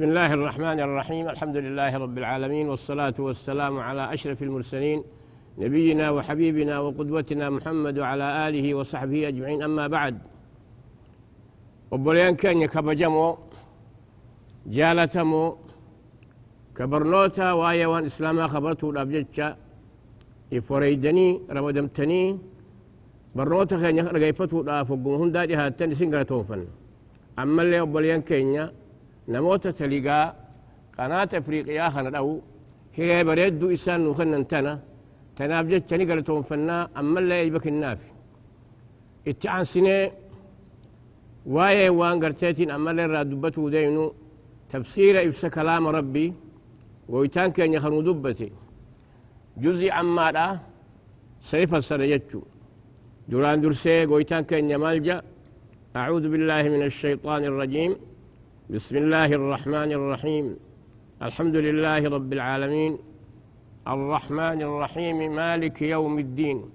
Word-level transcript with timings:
بسم 0.00 0.08
الله 0.08 0.32
الرحمن 0.34 0.80
الرحيم 0.80 1.28
الحمد 1.28 1.56
لله 1.56 1.92
رب 2.04 2.18
العالمين 2.18 2.68
والصلاة 2.68 3.14
والسلام 3.18 3.78
على 3.78 4.14
أشرف 4.14 4.42
المرسلين 4.42 5.04
نبينا 5.58 6.10
وحبيبنا 6.10 6.74
وقدوتنا 6.78 7.50
محمد 7.50 7.98
وعلى 7.98 8.48
آله 8.48 8.74
وصحبه 8.74 9.28
أجمعين 9.28 9.62
أما 9.62 9.86
بعد 9.86 10.18
وبليان 11.90 12.34
كان 12.42 12.60
يكبجمو 12.64 13.38
جالتمو 14.66 15.56
كبرنوتا 16.76 17.52
وايوان 17.52 18.04
إسلاما 18.04 18.46
خبرتو 18.46 18.90
الأبجتشا 18.90 19.48
إفوريدني 20.52 21.28
رمدمتني 21.56 22.22
برنوتا 23.36 23.76
كان 23.82 23.96
يرقيفتو 23.98 24.60
الأفقون 24.60 25.20
هندا 25.20 25.44
جهاتن 25.50 25.94
سنغرتون 25.94 26.42
فن 26.48 26.62
أما 27.42 27.62
اللي 27.62 27.80
وبليان 27.80 28.22
كينيا 28.30 28.79
نموت 29.32 29.64
تلقى 29.78 30.20
قناة 30.98 31.30
أفريقيا 31.40 31.86
خنا 31.94 32.08
لو 32.16 32.28
هي 32.96 33.10
بريدو 33.28 33.66
إسان 33.76 34.00
وخنا 34.10 34.36
انتنا 34.40 34.72
تنابجت 35.36 35.84
تنقلتهم 35.90 36.42
فنا 36.48 36.76
أما 37.00 37.20
لا 37.28 37.36
يجبك 37.42 37.66
النافي 37.72 38.10
اتعان 39.30 39.64
سنة 39.72 39.96
واي 41.54 41.88
وان 41.98 42.16
قرتيتين 42.22 42.70
أما 42.76 42.90
لا 42.96 43.22
دبت 43.30 43.56
ودينو 43.64 44.04
تفسير 44.72 45.14
إبسا 45.26 45.48
كلام 45.56 45.84
ربي 45.98 46.26
ويتانك 47.12 47.56
أن 47.66 47.70
يخلو 47.76 48.00
دبتي 48.08 48.48
جزي 49.62 49.88
عما 49.96 50.26
لا 50.36 50.46
سيف 51.50 51.70
السريجتو 51.80 52.40
دوران 53.30 53.58
درسي 53.64 54.06
ويتانك 54.12 54.50
أن 54.60 54.70
يمالجا 54.74 55.16
أعوذ 56.00 56.24
بالله 56.32 56.62
من 56.74 56.82
الشيطان 56.90 57.42
الرجيم 57.50 57.92
بسم 58.70 58.96
الله 58.96 59.26
الرحمن 59.26 59.92
الرحيم. 59.92 60.56
الحمد 61.22 61.56
لله 61.56 62.08
رب 62.08 62.32
العالمين. 62.32 62.98
الرحمن 63.88 64.62
الرحيم. 64.62 65.34
مالك 65.34 65.82
يوم 65.82 66.18
الدين. 66.18 66.70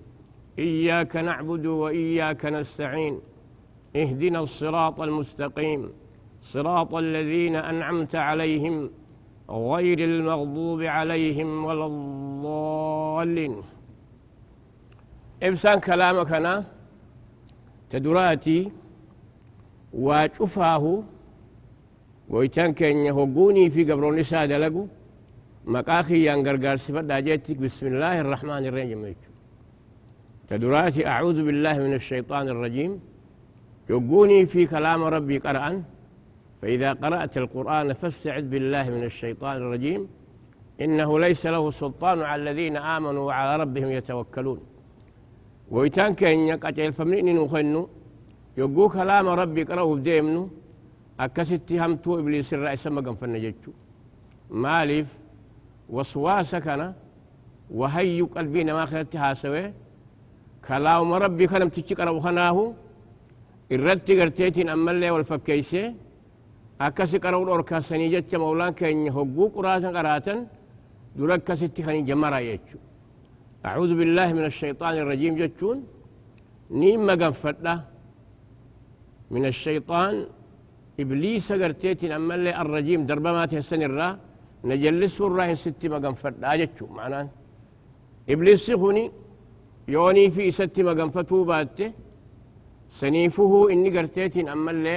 إياك 0.59 1.15
نعبد 1.15 1.65
وإياك 1.65 2.45
نستعين. 2.45 3.19
اهدنا 3.95 4.39
الصراط 4.39 5.01
المستقيم. 5.01 5.91
صراط 6.41 6.95
الذين 6.95 7.55
أنعمت 7.55 8.15
عليهم 8.15 8.89
غير 9.49 9.99
المغضوب 9.99 10.81
عليهم 10.81 11.65
ولا 11.65 11.85
الضالين. 11.85 13.61
إبسان 15.43 15.79
كلامك 15.79 16.31
أنا. 16.33 16.63
تدراتي. 17.89 18.71
وشفاه 19.93 21.03
ويتان 22.29 22.73
كان 22.73 22.97
يهجوني 23.09 23.69
في 23.69 23.81
قبروني 23.91 24.23
سادة 24.23 24.57
لقو 24.57 24.87
مقاخي 25.73 26.17
ينقرقار 26.29 26.77
سفر 26.77 27.01
داجتك 27.01 27.57
بسم 27.63 27.85
الله 27.87 28.15
الرحمن 28.23 28.63
الرحيم 28.69 29.15
تدراتي 30.49 31.07
أعوذ 31.13 31.39
بالله 31.45 31.75
من 31.85 31.93
الشيطان 31.93 32.45
الرجيم 32.53 32.91
يهجوني 33.89 34.45
في 34.45 34.61
كلام 34.73 35.01
ربي 35.15 35.37
قرأ 35.45 35.83
فإذا 36.61 36.89
قرأت 37.03 37.33
القرآن 37.43 37.87
فاستعذ 37.99 38.45
بالله 38.53 38.85
من 38.95 39.03
الشيطان 39.03 39.55
الرجيم 39.57 40.01
إنه 40.83 41.09
ليس 41.25 41.43
له 41.45 41.63
سلطان 41.81 42.21
على 42.21 42.39
الذين 42.43 42.75
آمنوا 42.77 43.23
وعلى 43.27 43.63
ربهم 43.63 43.89
يتوكلون 43.97 44.59
ويتان 45.71 46.13
كان 46.19 46.39
يقاتل 46.51 46.93
فمنين 46.97 47.27
نخنو 47.39 47.89
يقو 48.57 48.83
كلام 48.97 49.27
ربي 49.41 49.63
قرأه 49.69 49.89
بديمنو 49.95 50.43
akkasitti 51.23 51.77
hamtuu 51.83 52.19
ibliisirraa 52.21 52.73
isa 52.77 52.89
maganfanna 52.97 53.39
jechu 53.45 53.69
maaliif 54.63 55.07
waswaasa 55.95 56.57
kana 56.65 56.87
wahayyu 57.79 58.25
qalbii 58.35 58.63
namaa 58.69 58.87
kanatti 58.91 59.17
haasawe 59.23 59.63
kalaama 60.67 61.19
rabbii 61.25 61.47
kanamtichi 61.53 61.93
qarabu 61.99 62.19
kanaahu 62.27 62.63
irratti 63.75 64.13
garteetiin 64.19 64.69
ammallee 64.75 65.11
wal 65.15 65.23
fakkeeyse 65.31 65.81
akkasi 66.87 67.17
qara'u 67.23 67.43
dhorkaasanii 67.49 68.09
jecha 68.15 68.37
maulaan 68.43 68.73
keenya 68.79 69.11
hogguu 69.17 69.47
quraatan 69.55 69.91
qaraatan 69.97 70.37
dura 71.17 71.33
akkasitti 71.39 71.81
kan 71.85 71.95
jamara 72.09 72.41
jechu 72.51 72.77
أعوذ 73.71 73.91
بالله 73.99 74.27
من 74.37 74.45
الشيطان 74.51 74.93
الرجيم 75.03 75.33
جتون 75.41 75.77
نيم 76.81 76.99
مغنفدة 77.09 77.73
من 79.33 79.43
الشيطان 79.53 80.13
إبليس 81.02 81.48
قرتيتين 81.60 82.12
أما 82.18 82.34
اللي 82.34 82.52
الرجيم 82.62 83.00
دربا 83.10 83.30
ما 83.36 83.46
تحسن 83.50 83.82
الرا 83.88 84.08
نجلس 84.68 85.16
الراهن 85.20 85.54
ستي 85.64 85.86
مقام 85.92 86.14
فرد 86.20 86.44
آجتشو 86.52 86.86
معناه 86.98 87.28
إبليس 88.32 88.66
خوني 88.80 89.04
يوني 89.94 90.24
في 90.34 90.50
ستي 90.58 90.82
مقام 90.88 91.08
فتو 91.14 91.44
باته 91.50 91.88
سنيفه 93.00 93.52
إني 93.72 93.88
قرتيتين 93.96 94.46
أما 94.54 94.70
اللي 94.74 94.96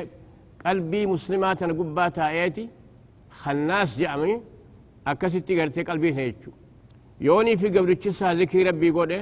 قلبي 0.66 1.02
مسلمات 1.14 1.60
قبات 1.64 2.18
آياتي 2.20 2.66
خناس 3.42 3.90
جامي 4.00 4.34
أكستي 5.12 5.54
قرتي 5.62 5.82
قلبي 5.90 6.10
هيتشو 6.18 6.52
يوني 7.28 7.54
في 7.62 7.68
قبل 7.76 7.92
تشسا 8.02 8.34
ذكي 8.40 8.64
ربي 8.68 8.90
قوله 8.98 9.22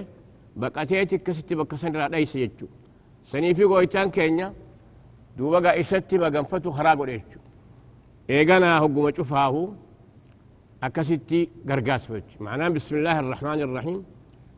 بقاتيتي 0.61 1.17
كستي 1.25 1.53
بكسن 1.59 1.91
را 1.99 2.07
ليس 2.13 2.33
يتشو 2.43 2.67
سنيفي 3.31 3.63
قويتان 3.71 4.07
كينيا 4.15 4.47
duuba 5.36 5.58
gaa 5.64 5.76
isatti 5.82 6.14
maganfatu 6.18 6.68
karaa 6.76 6.96
godhe 6.96 7.12
jechu 7.18 7.38
eeganaa 8.34 8.80
hogguma 8.82 9.10
cufaahu 9.18 9.62
akkasitti 10.86 11.40
gargaasfachu 11.68 12.34
معناه 12.46 12.68
بسم 12.76 12.92
الله 12.98 13.16
الرحمن 13.24 13.60
الرحيم 13.66 14.00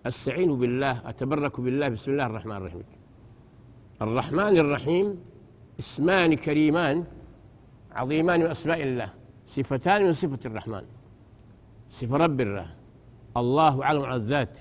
استعين 0.08 0.50
بالله 0.60 0.94
اتبرك 1.10 1.54
بالله 1.64 1.88
بسم 1.94 2.08
الله 2.12 2.26
الرحمن 2.30 2.56
الرحيم 2.56 2.86
الرحمن 4.04 4.54
الرحيم 4.64 5.06
اسمان 5.82 6.30
كريمان 6.34 6.96
عظيمان 8.00 8.38
من 8.40 8.50
اسماء 8.56 8.80
الله 8.88 9.08
صفتان 9.54 10.00
من 10.06 10.12
صفه 10.12 10.42
الرحمن 10.50 10.84
صفه 11.98 12.16
رب 12.24 12.38
الله 12.46 12.68
الله 13.40 13.74
اعلم 13.84 14.02
على 14.08 14.16
الذات 14.22 14.54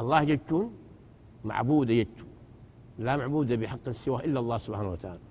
الله 0.00 0.20
جتون 0.30 0.64
معبود 1.44 1.88
جتون 2.00 2.27
لا 3.04 3.12
معبود 3.20 3.52
بحق 3.60 3.86
سواه 3.90 4.20
إلا 4.26 4.38
الله 4.42 4.58
سبحانه 4.66 4.90
وتعالى. 4.94 5.24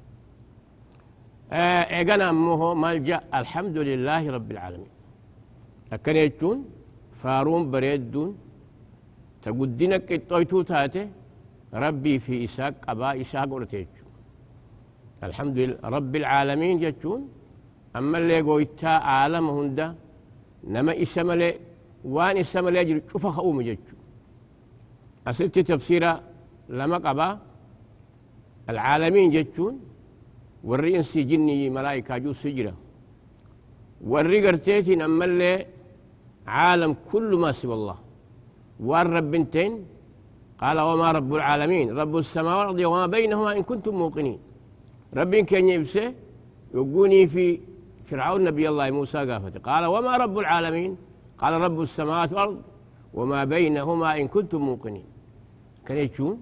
إيقنا 1.96 2.30
أمه 2.30 2.62
ملجأ 2.84 3.20
الحمد 3.40 3.78
لله 3.90 4.24
رب 4.38 4.50
العالمين. 4.56 4.94
لكن 5.92 6.16
يجتون 6.24 6.58
فارون 7.22 7.64
بريدون 7.72 8.30
تقدنك 9.44 10.12
الطويتو 10.12 10.62
تاتي 10.70 11.04
ربي 11.84 12.14
في 12.26 12.34
إساق 12.48 12.74
أبا 12.92 13.10
إساق 13.22 13.50
ورتيج 13.54 13.88
الحمد 15.28 15.58
لله 15.60 15.78
رب 15.96 16.14
العالمين 16.22 16.76
جتون 16.84 17.22
أما 17.98 18.18
اللي 18.18 18.42
قويتا 18.48 18.94
عالم 19.10 19.46
هندا 19.58 19.88
نما 20.74 20.94
إسمالي 21.02 21.50
وان 22.14 22.38
إسمالي 22.44 22.80
يجري 22.82 23.02
شوف 23.12 23.26
خؤوم 23.38 23.58
جتو 23.68 23.96
أسلت 25.30 25.56
تفسيرا 25.70 26.14
لما 26.78 26.98
قبا 27.06 27.28
العالمين 28.70 29.28
جتون 29.36 29.74
وري 30.64 30.98
انسي 30.98 31.24
جني 31.24 31.70
ملائكة 31.70 32.18
جو 32.24 32.34
سجرة. 32.34 32.74
وري 34.12 34.38
قرتيتين 34.48 35.02
أما 35.02 35.26
اللي 35.26 35.66
عالم 36.48 36.96
كل 37.12 37.30
ما 37.36 37.52
سوى 37.52 37.74
الله. 37.80 37.98
والرب 38.88 39.32
بنتين 39.32 39.74
قال 40.62 40.78
وما 40.80 41.12
رب 41.18 41.32
العالمين؟ 41.40 41.86
رب 42.02 42.18
السماوات 42.18 42.86
وما 42.92 43.06
بينهما 43.16 43.52
إن 43.58 43.64
كنتم 43.70 43.94
موقنين. 43.96 44.40
رب 45.20 45.36
كان 45.36 45.70
يبسي 45.70 46.14
يقوني 46.74 47.28
في 47.28 47.60
فرعون 48.08 48.44
نبي 48.44 48.70
الله 48.70 48.92
موسى 48.92 49.20
قافته. 49.30 49.60
قال 49.70 49.84
وما 49.86 50.14
رب 50.24 50.36
العالمين؟ 50.44 50.92
قال 51.42 51.54
رب 51.66 51.82
السماوات 51.82 52.30
والأرض 52.34 52.62
وما 53.14 53.44
بينهما 53.44 54.10
إن 54.22 54.28
كنتم 54.28 54.62
موقنين. 54.70 55.08
كان 55.86 55.98
يجون؟ 55.98 56.36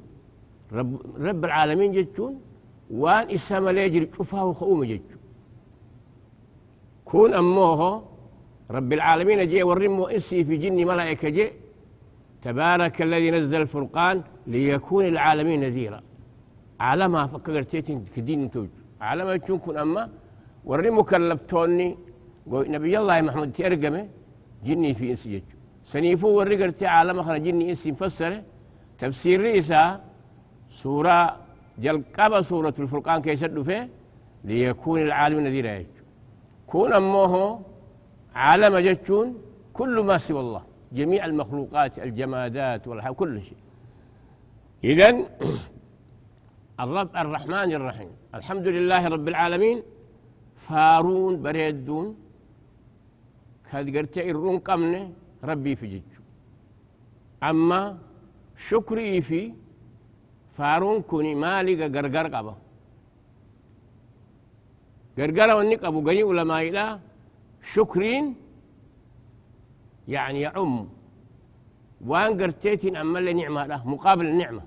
رب, 0.73 1.01
رب 1.27 1.45
العالمين 1.45 1.91
جتون 1.91 2.41
وان 2.91 3.29
إسما 3.29 3.69
ليجري 3.69 4.09
شوفاه 4.17 4.51
خؤوم 4.51 4.83
جتو 4.83 5.17
كون 7.05 7.33
أموه 7.33 8.03
رب 8.71 8.93
العالمين 8.93 9.47
جي 9.47 9.63
ورمو 9.63 10.07
إنسي 10.07 10.43
في 10.43 10.57
جني 10.57 10.85
ملائكة 10.85 11.29
جي 11.29 11.51
تبارك 12.41 13.01
الذي 13.01 13.31
نزل 13.31 13.61
الفرقان 13.61 14.23
ليكون 14.47 15.05
العالمين 15.05 15.59
نذيرا. 15.59 16.01
عالما 16.79 17.27
فكرتيتين 17.27 18.05
كدين 18.15 18.51
توج. 18.51 18.69
عالما 19.01 19.33
يكون 19.33 19.57
كن 19.57 19.77
أما 19.77 20.09
ورمو 20.65 21.03
كلبتوني 21.03 21.97
نبي 22.47 22.99
الله 22.99 23.21
محمد 23.21 23.51
ترقمه 23.51 24.07
جني 24.65 24.93
في 24.93 25.11
إنسي 25.11 25.29
جتو 25.33 25.55
سنيفو 25.91 26.27
ورقرتي 26.37 26.85
عالما 26.85 27.21
خرج 27.27 27.43
جني 27.43 27.69
إنسي 27.69 27.91
مفسره. 27.91 28.43
تفسير 28.97 29.41
رئيسا 29.41 29.81
سورة 30.83 31.17
جلقب 31.83 32.31
سورة 32.41 32.75
الفرقان 32.83 33.21
كيسد 33.25 33.57
فيه؟ 33.67 33.89
ليكون 34.47 34.99
العالم 35.07 35.39
نذيرا. 35.45 35.71
يجو 35.79 36.03
كون 36.67 36.93
أمه 36.93 37.33
عالم 38.35 38.73
جتون 38.87 39.27
كل 39.77 39.95
ما 40.07 40.17
سوى 40.17 40.39
الله. 40.45 40.63
جميع 40.97 41.21
المخلوقات 41.25 41.93
الجمادات 42.05 42.87
والحياة 42.87 43.11
كل 43.21 43.35
شيء. 43.47 43.61
إذن 44.89 45.15
الرب 46.83 47.09
الرحمن 47.23 47.69
الرحيم 47.79 48.11
الحمد 48.37 48.67
لله 48.75 49.01
رب 49.15 49.27
العالمين 49.33 49.77
فارون 50.65 51.33
بريدون 51.41 52.07
كاد 53.71 53.87
قرتي 53.97 54.31
الرون 54.31 54.59
ربي 55.49 55.73
في 55.79 55.85
جج 55.93 56.11
أما 57.49 57.97
شكري 58.69 59.21
في 59.21 59.41
فارون 60.55 61.01
كوني 61.09 61.33
مالي 61.43 61.73
غرغر 61.95 62.27
قبا 62.35 62.55
غرغر 65.19 65.49
ونك 65.57 65.81
أبو 65.89 65.99
غني 66.07 66.23
علماء 66.29 66.61
إلى 66.69 66.99
شكرين 67.73 68.25
يعني 70.07 70.39
يعم 70.45 70.73
وان 72.09 72.31
قرتيتين 72.41 72.95
أما 72.95 73.19
اللي 73.19 73.33
نعمة 73.41 73.61
له 73.71 73.81
مقابل 73.93 74.25
النعمة 74.25 74.63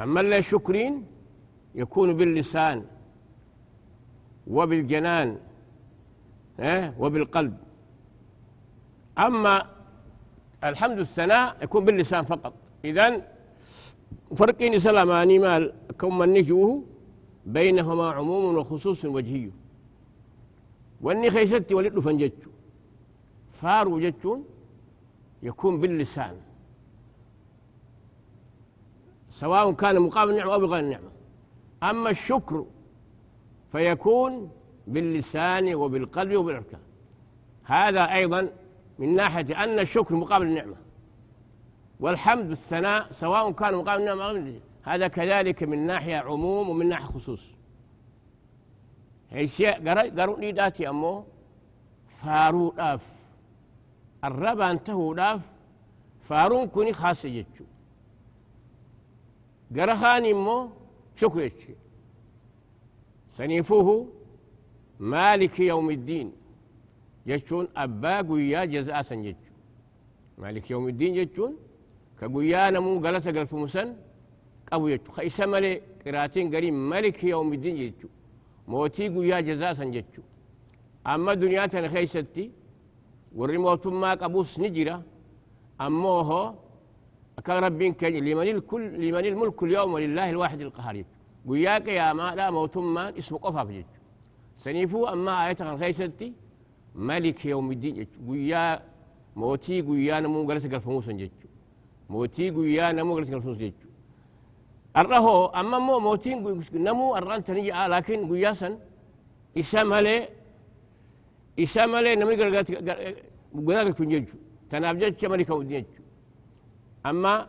أما 0.00 0.20
اللي 0.20 0.42
شكرين 0.42 0.94
يكون 1.74 2.08
باللسان 2.18 2.78
وبالجنان 4.46 5.30
وبالقلب 7.02 7.56
أما 9.18 9.54
الحمد 10.64 10.98
الثناء 10.98 11.56
يكون 11.62 11.84
باللسان 11.84 12.24
فقط 12.24 12.54
إذن 12.84 13.22
فرقين 14.36 14.78
سلاماني 14.78 15.38
مال 15.38 15.74
كم 15.98 16.18
من 16.18 16.32
نجوه 16.32 16.82
بينهما 17.46 18.10
عموم 18.10 18.56
وخصوص 18.56 19.04
وجهي. 19.04 19.50
واني 21.00 21.30
خيستي 21.30 21.74
ولد 21.74 21.98
فنجتشو. 21.98 22.50
فارو 23.50 24.00
جتشون 24.00 24.44
يكون 25.42 25.80
باللسان. 25.80 26.36
سواء 29.30 29.72
كان 29.72 30.00
مقابل 30.00 30.30
النعمة 30.30 30.54
أو 30.54 30.60
بغير 30.60 30.84
النعمة. 30.84 31.10
أما 31.82 32.10
الشكر 32.10 32.64
فيكون 33.72 34.50
باللسان 34.86 35.74
وبالقلب 35.74 36.36
وبالأركان. 36.36 36.80
هذا 37.64 38.14
أيضا 38.14 38.48
من 38.98 39.14
ناحية 39.14 39.64
أن 39.64 39.78
الشكر 39.78 40.14
مقابل 40.14 40.46
النعمة. 40.46 40.76
والحمد 42.00 42.50
الثناء 42.50 43.12
سواء 43.12 43.52
كان 43.52 43.74
مقام 43.74 44.60
هذا 44.82 45.08
كذلك 45.08 45.62
من 45.62 45.86
ناحية 45.86 46.16
عموم 46.16 46.68
ومن 46.70 46.88
ناحية 46.88 47.04
خصوص. 47.04 47.42
قروا 50.18 50.40
لي 50.40 50.52
داتي 50.52 50.88
أمو. 50.88 51.24
فارو 52.22 52.72
داف. 52.72 53.06
الربا 54.24 54.70
انتهوا 54.70 55.14
داف. 55.14 55.40
فارون 56.20 56.66
كوني 56.68 56.92
خاصة 56.92 57.28
جتشو 57.28 57.64
قرخاني 59.76 60.32
مو. 60.32 60.70
شكر 61.16 61.40
يتشي 61.40 61.74
سنيفوه. 63.36 64.08
مالك 65.00 65.60
يوم 65.60 65.90
الدين. 65.90 66.32
جتشون 67.26 67.68
أبا 67.76 68.16
قويا 68.20 68.64
جزاء 68.64 69.02
سنجتشو 69.02 69.52
مالك 70.38 70.70
يوم 70.70 70.88
الدين 70.88 71.14
جتشون 71.14 71.56
كقويا 72.22 72.70
نمو 72.74 72.92
قلت 73.04 73.26
قلف 73.36 73.52
مسن 73.62 73.88
قبو 74.68 74.86
يجو 74.92 75.10
خيسا 75.16 75.46
ملي 75.52 75.72
قراتين 76.04 76.46
قريم 76.54 76.76
ملك 76.90 77.18
يوم 77.32 77.52
الدين 77.56 77.76
يجو 77.82 78.08
موتي 78.70 79.04
قويا 79.14 79.38
جزاء 79.48 79.72
سنجتو 79.78 80.22
أما 81.12 81.34
دنيا 81.42 81.66
خيستي 81.94 82.44
والرموت 83.38 83.84
ما 84.02 84.10
قبوس 84.22 84.52
نجرة. 84.60 84.96
أموه 85.86 86.30
أكان 87.38 87.56
ربين 87.64 87.92
كي 88.00 88.20
لمن 88.26 88.48
الكل 88.56 88.82
لمن 89.02 89.24
الملك 89.32 89.62
اليوم 89.62 89.92
ولله 89.94 90.30
الواحد 90.34 90.60
القهار 90.66 90.96
قوياك 91.46 91.88
يا 91.98 92.12
ما 92.18 92.28
لا 92.38 92.46
موت 92.56 92.76
ما 92.96 93.04
اسم 93.18 93.36
قفا 93.44 93.64
في 93.64 93.84
سنيفو 94.64 95.00
أما 95.14 95.32
آية 95.46 95.60
خيستي 95.80 96.28
ملك 97.08 97.40
يوم 97.52 97.68
الدين 97.74 98.06
قويا 98.26 98.64
موتي 99.40 99.76
قويا 99.86 100.20
نمو 100.20 100.40
قلت 100.48 100.64
قلف 100.72 100.86
موسى 100.88 101.12
جتو. 101.20 101.51
موتي 102.10 102.50
قويا 102.50 102.92
نمو 102.92 103.14
قلت 103.14 103.30
موسى 103.30 103.52
جتو 103.68 103.88
الرهو 104.96 105.46
أما 105.46 105.78
مو 105.78 105.98
موتين 105.98 106.62
نمو 106.74 107.16
الران 107.16 107.44
تنجي 107.44 107.74
آه 107.74 107.88
لكن 107.88 108.28
قويا 108.28 108.52
سن 108.52 108.78
إسامة 109.58 110.28
إسامة 111.58 112.14
نمي 112.14 112.34
قلت 112.40 112.70
قلت 113.68 113.98
تنججو 113.98 114.36
تنابجت 114.70 115.24
ملك 115.24 115.50
ودين 115.50 115.84
أما 117.06 117.46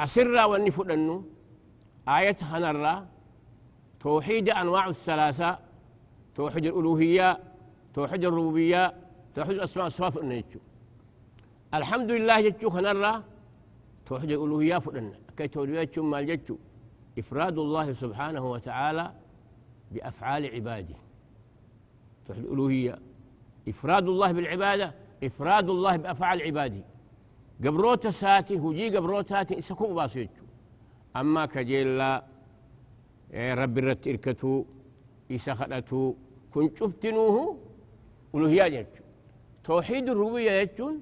أسر 0.00 0.46
والنفر 0.50 0.94
أنه 0.94 1.24
آية 2.08 2.36
خنرة 2.50 3.06
توحيد 4.00 4.48
أنواع 4.48 4.88
الثلاثة 4.88 5.58
توحيد 6.34 6.66
الألوهية 6.66 7.38
توحيد 7.94 8.24
الربوبية 8.24 8.94
توحيد 9.34 9.52
الأسماء 9.52 9.84
والصفات 9.84 10.16
النجو 10.16 10.60
الحمد 11.74 12.10
لله 12.10 12.40
جتشو 12.40 12.70
خنرة 12.70 13.24
توحيد 14.06 14.30
الألوهية 14.30 14.78
فلنا 14.78 15.18
كي 15.36 15.48
توليات 15.48 15.98
ما 15.98 16.22
جتشو 16.22 16.56
إفراد 17.18 17.58
الله 17.58 17.92
سبحانه 17.92 18.50
وتعالى 18.50 19.12
بأفعال 19.92 20.46
عباده 20.54 20.94
توحيد 22.26 22.44
الألوهية 22.44 22.98
إفراد 23.68 24.08
الله 24.08 24.32
بالعبادة 24.32 24.94
إفراد 25.24 25.68
الله 25.70 25.96
بأفعال 25.96 26.42
عباده 26.42 26.84
قبروت 27.64 28.06
ساتي 28.06 28.56
هجي 28.58 28.96
قبروت 28.96 29.28
ساتي 29.28 29.58
إسكو 29.58 29.94
باسيتشو 29.94 30.44
أما 31.16 31.46
كجيلا 31.46 32.24
رب 33.34 33.78
الرت 33.78 34.08
إركتو 34.08 34.64
إسا 35.30 35.54
خدتو 35.54 36.14
كن 36.54 36.70
شفتنوه 36.78 37.58
ألوهية 38.34 38.68
جتشو 38.68 39.02
توحيد 39.64 40.08
الربوبية 40.08 40.62
جتشون 40.64 41.00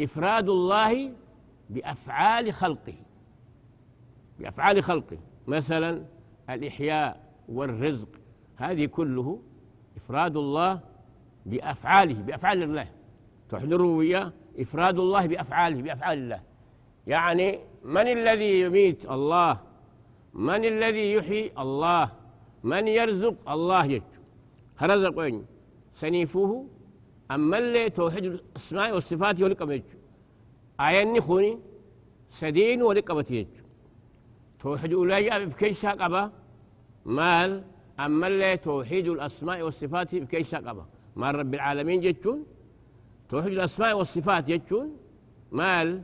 إفراد 0.00 0.48
الله 0.48 1.12
بأفعال 1.70 2.52
خلقه. 2.52 2.94
بأفعال 4.38 4.82
خلقه. 4.82 5.18
مثلا 5.46 6.04
الإحياء 6.50 7.32
والرزق. 7.48 8.08
هذه 8.56 8.86
كله 8.86 9.42
إفراد 9.96 10.36
الله 10.36 10.80
بأفعاله 11.46 12.14
بأفعال 12.14 12.62
الله. 12.62 12.86
توحيد 13.48 13.72
الربوبية 13.72 14.32
إفراد 14.58 14.98
الله 14.98 15.26
بأفعاله 15.26 15.82
بأفعال 15.82 16.18
الله. 16.18 16.40
يعني 17.06 17.58
من 17.84 18.08
الذي 18.08 18.60
يميت؟ 18.60 19.10
الله. 19.10 19.60
من 20.34 20.64
الذي 20.64 21.12
يحيي؟ 21.12 21.52
الله. 21.58 22.10
من 22.64 22.88
يرزق؟ 22.88 23.50
الله 23.50 23.84
يجو 23.84 24.04
خرزق 24.76 25.18
وين؟ 25.18 25.46
سنيفوه 25.94 26.66
أما 27.30 27.58
اللي 27.58 27.90
توحيد 27.90 28.24
الأسماء 28.24 28.94
والصفات 28.94 29.42
ولقب 29.42 29.70
يجو 29.70 29.84
آياني 30.80 31.20
خوني 31.20 31.58
سدين 32.30 32.82
ولقبت 32.82 33.30
يجو 33.30 33.48
توحيد 34.60 34.92
أولاي 34.92 35.46
بكيسا 35.46 35.90
قبا 35.90 36.32
مال. 37.04 37.64
أما 38.00 38.26
اللي 38.26 38.56
توحيد 38.56 39.08
الأسماء 39.08 39.62
والصفات 39.62 40.14
بكيسا 40.14 40.58
قبا 40.58 40.86
مال 41.16 41.34
رب 41.34 41.54
العالمين 41.54 42.00
جتون 42.00 42.46
توحيد 43.28 43.52
الأسماء 43.52 43.98
والصفات 43.98 44.50
جتون 44.50 44.96
مال. 45.52 46.02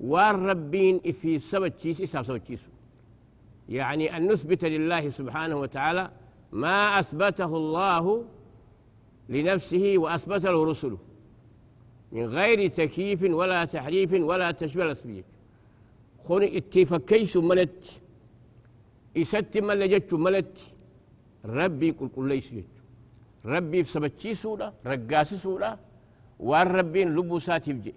والربين 0.00 1.00
في 1.00 1.38
سبت 1.38 1.74
تشيس 1.78 2.00
إساب 2.00 2.24
سبت 2.24 2.42
تشيسو 2.42 2.70
يعني 3.68 4.16
أن 4.16 4.32
نثبت 4.32 4.64
لله 4.64 5.10
سبحانه 5.10 5.56
وتعالى 5.56 6.10
ما 6.52 7.00
أثبته 7.00 7.56
الله 7.56 8.24
لنفسه 9.28 9.94
وأثبت 9.96 10.44
له 10.44 10.64
رسله. 10.64 10.98
من 12.12 12.26
غير 12.26 12.70
تكييف 12.70 13.22
ولا 13.22 13.64
تحريف 13.64 14.12
ولا 14.12 14.50
تشبيه 14.50 14.84
الأسبية 14.84 15.24
خوني 16.24 16.58
اتفكيس 16.58 17.36
ملت 17.36 18.00
إسات 19.16 19.58
ملجت 19.58 20.14
ملت. 20.14 20.58
ربي 21.44 21.90
قل 21.90 22.08
قل 22.16 22.28
ليس 22.28 22.54
جت. 22.54 22.64
ربي 23.44 23.84
في 23.84 23.90
سبتشي 23.90 24.34
سورة 24.34 24.72
رقاس 24.86 25.34
سورة 25.34 25.78
والربين 26.38 27.16
لبو 27.16 27.38
ساتي 27.38 27.72
بجي 27.72 27.94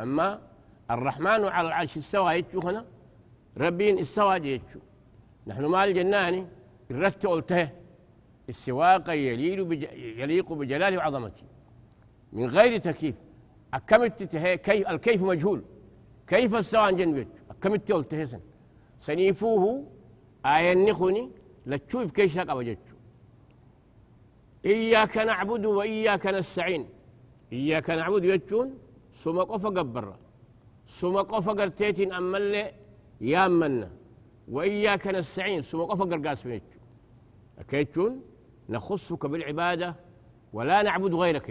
أما 0.00 0.40
الرحمن 0.90 1.44
على 1.44 1.68
العرش 1.68 1.96
استوى 1.96 2.34
يتشو 2.34 2.60
خنا 2.60 2.84
ربين 3.58 3.98
استوى 3.98 4.36
يتشو 4.36 4.78
نحن 5.46 5.64
مال 5.64 5.88
الجناني 5.88 6.46
الرت 6.90 7.26
قلته 7.26 7.70
السواق 8.50 9.10
يليق 9.10 9.58
بج... 9.70 9.82
يليق 10.20 10.52
بجلاله 10.52 10.96
وعظمته. 10.98 11.42
من 12.32 12.46
غير 12.46 12.72
تكييف. 12.78 13.14
أكملت 13.74 14.22
كيف 14.66 14.88
الكيف 14.88 15.22
مجهول. 15.22 15.60
كيف 16.26 16.54
استوى 16.54 16.80
عن 16.80 16.96
جنبه 16.96 17.26
أكملت 17.50 17.92
قلته 17.92 18.40
سنيفوه 19.00 19.86
آية 20.46 20.72
النخني 20.72 21.30
لتشوف 21.66 22.10
كيف 22.10 22.34
شاق 22.34 22.50
أبجتشو 22.50 22.96
إياك 24.64 25.14
نعبد 25.16 25.64
وإياك 25.66 26.26
نستعين. 26.26 26.86
إياك 27.52 27.90
نعبد 27.90 28.24
يجون 28.24 28.78
سما 29.22 29.42
قفا 29.42 29.68
قبرا 29.68 30.16
سما 30.88 31.22
قفا 31.22 31.52
قرتيتين 31.52 32.12
أما 32.12 32.38
اللي 32.38 32.72
يامنا 33.20 33.90
وإياك 34.48 35.06
نستعين 35.06 35.62
سما 35.62 35.84
قفا 35.84 36.04
قرقاس 36.04 36.48
أكيتون 37.58 38.22
نخصك 38.70 39.26
بالعبادة 39.26 39.88
ولا 40.52 40.82
نعبد 40.82 41.14
غيرك. 41.14 41.48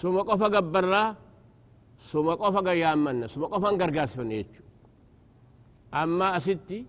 سما 0.00 0.22
قفا 0.22 0.48
قبرا 0.56 1.16
سما 2.10 2.34
قفا 2.42 2.72
يامنا 2.72 3.26
سما 3.26 3.46
قفا 3.46 3.68
قرقاس 3.80 4.10
فنيجو 4.16 4.64
أما 5.94 6.36
أستي 6.36 6.80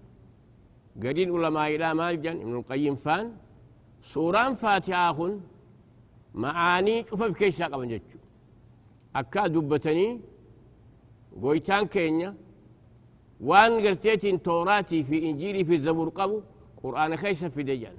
قليل 1.04 1.30
علماء 1.36 1.68
إلى 1.76 1.88
مالجن 2.00 2.36
ابن 2.44 2.56
القيم 2.60 2.96
فان 2.96 3.26
سوران 4.04 4.56
فاتحة 4.56 5.20
معاني 6.44 7.06
شوف 7.10 7.24
في 7.24 7.64
قبل 7.64 7.88
جتشو 7.92 8.20
أكا 9.16 9.48
دبتني 9.54 10.08
قويتان 11.42 11.86
كينيا 11.94 12.32
وان 13.50 13.72
قرتيتين 13.84 14.42
توراتي 14.42 15.04
في 15.04 15.18
إنجيلي 15.30 15.62
في 15.68 15.76
الزبور 15.76 16.10
قبو 16.10 16.42
قرآن 16.84 17.16
كيش 17.16 17.44
في 17.56 17.64
ديان 17.64 17.98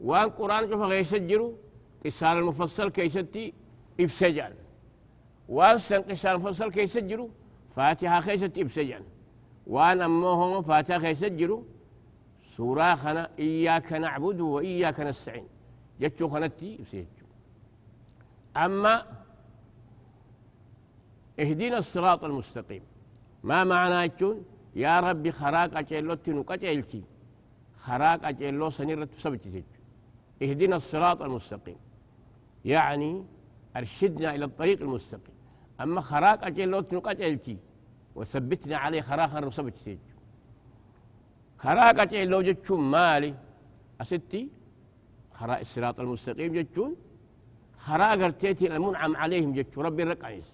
وان 0.00 0.28
قرآن 0.30 0.68
شوف 0.70 0.80
غيش 0.80 1.14
الجرو 1.14 1.54
قصار 2.04 2.38
المفصل 2.38 2.90
كيستي 2.90 3.52
إفسجان 4.00 4.54
وان 5.48 5.78
سن 5.78 6.02
قصار 6.02 6.34
المفصل 6.34 6.70
كيش 6.70 6.96
الجرو 6.96 7.30
فاتحة 7.76 8.20
كيستي 8.20 8.62
إفسجان 8.62 9.02
وان 9.66 10.00
أموهم 10.02 10.62
فاتحة 10.62 10.98
كيش 10.98 11.24
الجرو 11.24 11.64
سورة 12.56 12.94
خنا 12.94 13.30
إياك 13.38 13.92
نعبد 13.92 14.40
وإياك 14.40 15.00
نستعين. 15.00 15.48
جتشو 16.00 16.28
خنتي 16.28 16.76
بسيجو 16.76 17.26
أما 18.56 19.06
اهدنا 21.40 21.78
الصراط 21.78 22.24
المستقيم. 22.24 22.82
ما 23.42 23.64
معنى 23.64 24.04
يجون 24.04 24.44
يا 24.76 25.00
ربي 25.00 25.30
خراق 25.32 25.78
أجيلوت 25.78 26.30
نقجيلتي 26.30 27.02
خراق 27.76 28.26
أجيلو 28.26 28.70
سنيرة 28.70 29.08
سبتي 29.12 29.64
اهدنا 30.42 30.76
الصراط 30.76 31.22
المستقيم. 31.22 31.76
يعني 32.64 33.24
أرشدنا 33.76 34.34
إلى 34.34 34.44
الطريق 34.44 34.82
المستقيم. 34.82 35.34
أما 35.80 36.00
خراق 36.00 36.44
أجيلوت 36.44 36.94
نقجيلتي 36.94 37.58
وثبتنا 38.14 38.76
عليه 38.76 39.00
خراخر 39.00 39.50
سبتي 39.50 39.98
خراء 41.58 42.00
قطع 42.00 42.22
لو 42.22 42.42
جتشون 42.42 42.80
مالي 42.80 43.34
أستي؟ 44.00 44.48
خراء 45.32 45.60
الصراط 45.60 46.00
المستقيم 46.00 46.52
جتشون 46.52 46.96
خراء 47.76 48.22
قرتيتي 48.22 48.76
المنعم 48.76 49.16
عليهم 49.16 49.52
جتشون 49.52 49.86
ربي 49.86 50.02
الرقعيس 50.02 50.52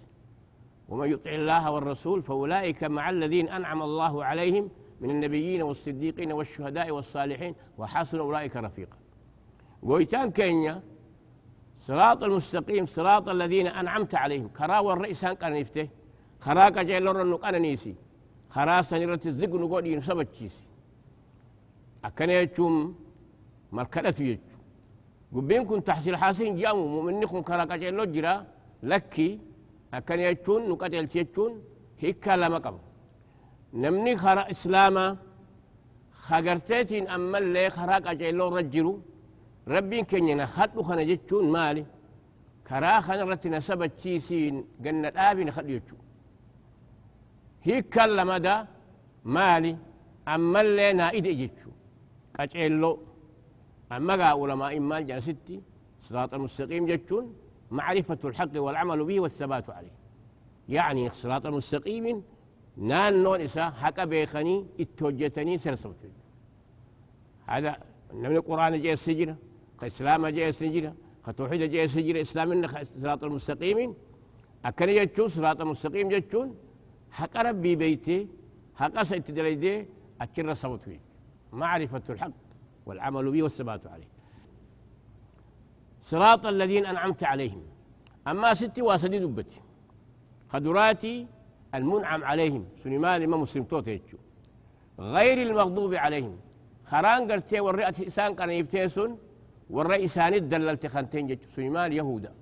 ومن 0.89 1.13
يطع 1.13 1.31
الله 1.31 1.71
والرسول 1.71 2.23
فأولئك 2.23 2.85
مع 2.85 3.11
الذين 3.11 3.49
أنعم 3.49 3.83
الله 3.83 4.25
عليهم 4.25 4.71
من 5.01 5.11
النبيين 5.11 5.63
والصديقين 5.63 6.33
والشهداء 6.33 6.91
والصالحين 6.91 7.55
وحسن 7.79 8.19
أولئك 8.19 8.57
رفيقا. 8.57 8.97
قويتان 9.87 10.31
كينيا. 10.31 10.83
صراط 11.87 12.23
المستقيم 12.23 12.87
صراط 12.87 13.29
الذين 13.29 13.67
أنعمت 13.67 14.15
عليهم. 14.23 14.49
كرا 14.49 14.79
والرئيس 14.79 15.25
هنك 15.25 15.45
أنا 15.45 15.61
نفته 15.61 15.89
خرا 16.45 16.69
كجاي 16.75 17.01
لرن 17.01 17.31
نك 17.31 17.45
أنا 17.45 17.59
نيسي. 17.59 17.95
خرا 18.55 18.83
سنيرة 18.83 19.21
الزق 19.27 19.53
نقول 19.63 19.87
ينصب 19.87 20.23
تشيسي 20.23 20.67
أكن 22.05 22.31
يجوم 22.31 22.75
ملك 23.73 23.99
لفيج 23.99 24.39
قبين 25.35 25.63
كن 25.69 25.85
تحصيل 25.85 26.17
حاسين 26.17 26.57
جامو. 26.57 26.85
ممن 26.95 27.21
نخون 27.21 27.43
كرا 27.43 27.65
كجاي 27.65 27.91
لجرا 27.91 28.35
لكي 28.83 29.41
أكن 29.95 30.21
يجون 30.21 30.69
نقاتل 30.69 31.09
تيجون 31.09 31.53
هيك 32.03 32.29
لا 32.29 32.49
مقام. 32.49 32.79
نمني 33.83 34.17
خرا 34.17 34.51
إسلاما. 34.51 35.17
خجرتين 36.27 37.09
أما 37.09 37.39
اللي 37.39 37.71
خرا 37.77 37.99
كجاي 37.99 38.33
لرن 38.33 38.55
رجرو 38.59 39.01
ربين 39.69 40.05
كنينا 40.05 40.47
خطو 40.47 40.83
خنا 40.83 41.03
جتون 41.03 41.45
مالي. 41.53 41.85
كرا 42.69 43.01
خنا 43.01 43.25
رتنا 43.25 43.61
سبت 43.61 43.93
تيسين 44.01 44.65
قلنا 44.85 45.09
الآبين 45.09 45.51
خطو 45.51 45.69
يتون 45.69 45.99
هيك 47.63 47.89
كلمة 47.95 48.39
دا 48.39 48.67
مالي. 49.25 49.77
أما 50.29 50.61
اللي 50.61 50.93
نائد 50.93 51.27
إجتشو 51.27 51.71
أجعلو 52.41 52.99
أما 53.93 54.15
قا 54.21 54.43
علماء 54.43 54.81
مال 54.81 55.07
جنستي 55.07 55.57
صراط 56.03 56.35
المستقيم 56.35 56.87
جتون 56.87 57.35
معرفة 57.71 58.19
الحق 58.25 58.55
والعمل 58.57 59.05
به 59.05 59.21
والثبات 59.21 59.71
عليه. 59.71 59.97
يعني 60.69 61.11
صراط 61.11 61.47
المستقيم 61.47 62.23
نان 62.77 63.23
نون 63.23 63.41
إسا 63.41 63.71
حقا 63.71 64.05
بيخني 64.05 64.67
إتوجتني 64.81 65.59
سرسوتي 65.59 66.11
هذا 67.47 67.77
من 68.13 68.27
القرآن 68.27 68.83
جاء 68.83 68.93
السجنه 68.93 69.37
كإسلام 69.81 70.27
جاء 70.27 70.49
السجنة 70.49 70.95
كتوحيد 71.27 71.71
جاء 71.71 71.85
السجنة 71.85 72.21
إسلام 72.21 72.67
صراط 72.85 73.25
المستقيم 73.25 73.95
أكن 74.65 74.87
جتون 74.87 75.29
صراط 75.29 75.61
المستقيم 75.61 76.09
جتون 76.09 76.55
حق 77.11 77.37
ربي 77.37 77.77
بيتي 77.77 78.29
حق 78.75 79.03
سيتدريدي 79.03 79.87
أكر 80.21 80.55
صوت 80.55 80.83
فيه. 80.83 81.01
معرفة 81.53 82.03
الحق 82.11 82.31
والعمل 82.87 83.31
به 83.31 83.43
والثبات 83.43 83.87
عليه. 83.87 84.09
صراط 86.03 86.47
الذين 86.47 86.87
أنعمت 86.87 87.25
عليهم. 87.25 87.63
أما 88.27 88.55
ستي 88.55 88.83
واسدي 88.83 89.19
دبتي. 89.19 89.61
خدراتي 90.49 91.27
المنعم 91.75 92.25
عليهم. 92.25 92.65
سليمان 92.77 93.23
إمام 93.23 93.41
مسلم 93.41 93.65
توتيتشو 93.65 94.17
غير 94.99 95.43
المغضوب 95.43 95.95
عليهم. 95.95 96.37
خران 96.85 97.33
قرتي 97.33 97.61
والرئة 97.61 98.07
إسان 98.07 98.35
كان 98.35 98.51
يبتيسون 98.51 99.19
والرئيسان 99.71 100.35
الدلل 100.35 100.77
تخنتين 100.77 101.27
جتشو 101.27 101.51
سليمان 101.51 101.93
يهودا. 101.93 102.33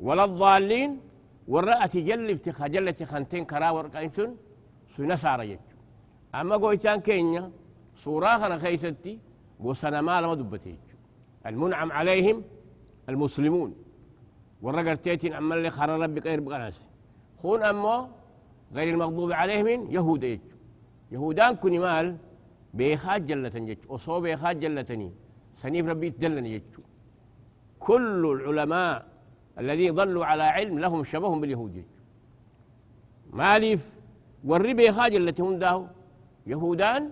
ولا 0.00 0.24
الضالين 0.24 1.00
والرأة 1.48 1.90
جل 1.94 2.30
ابتخا 2.30 3.04
خنتين 3.04 3.44
كرا 3.44 3.70
ورقايمسون 3.70 4.36
سنسار 4.96 5.44
جتشو 5.44 5.76
أما 6.34 6.56
قويتان 6.56 7.00
كينيا 7.00 7.50
سورة 7.96 8.36
خنا 8.40 8.58
خيستي 8.58 9.18
وسنا 9.60 10.00
ما 10.00 10.20
لما 10.20 10.76
المنعم 11.46 11.92
عليهم 11.92 12.42
المسلمون. 13.08 13.74
والرجل 14.62 14.96
تيتين 14.96 15.32
أما 15.32 15.54
اللي 15.54 15.70
خر 15.70 15.88
ربك 15.88 16.26
غير 16.26 16.40
بقناس 16.40 16.80
خون 17.38 17.62
أما 17.62 18.08
غير 18.74 18.94
المغضوب 18.94 19.32
عليهم 19.32 19.90
يهود 19.90 20.22
يجو 20.24 20.42
يهودان 21.12 21.56
كوني 21.56 21.78
مال 21.78 22.16
بيخاج 22.74 23.26
جلة 23.26 23.52
يجو 23.54 23.78
وصو 23.88 24.20
بيخاج 24.20 24.60
جلتني. 24.60 25.12
سنيف 25.62 25.84
ربي 25.92 26.08
تجلن 26.10 26.46
يجو 26.54 26.82
كل 27.86 28.22
العلماء 28.34 28.94
الذين 29.60 29.90
ضلوا 30.00 30.24
على 30.30 30.42
علم 30.56 30.78
لهم 30.84 31.00
شبه 31.12 31.32
باليهود 31.40 31.72
يجو 31.76 31.98
ماليف 33.40 33.82
والربي 34.48 34.92
خاج 34.96 35.14
التي 35.14 35.42
هم 35.42 35.54
داهو 35.62 35.84
يهودان 36.46 37.02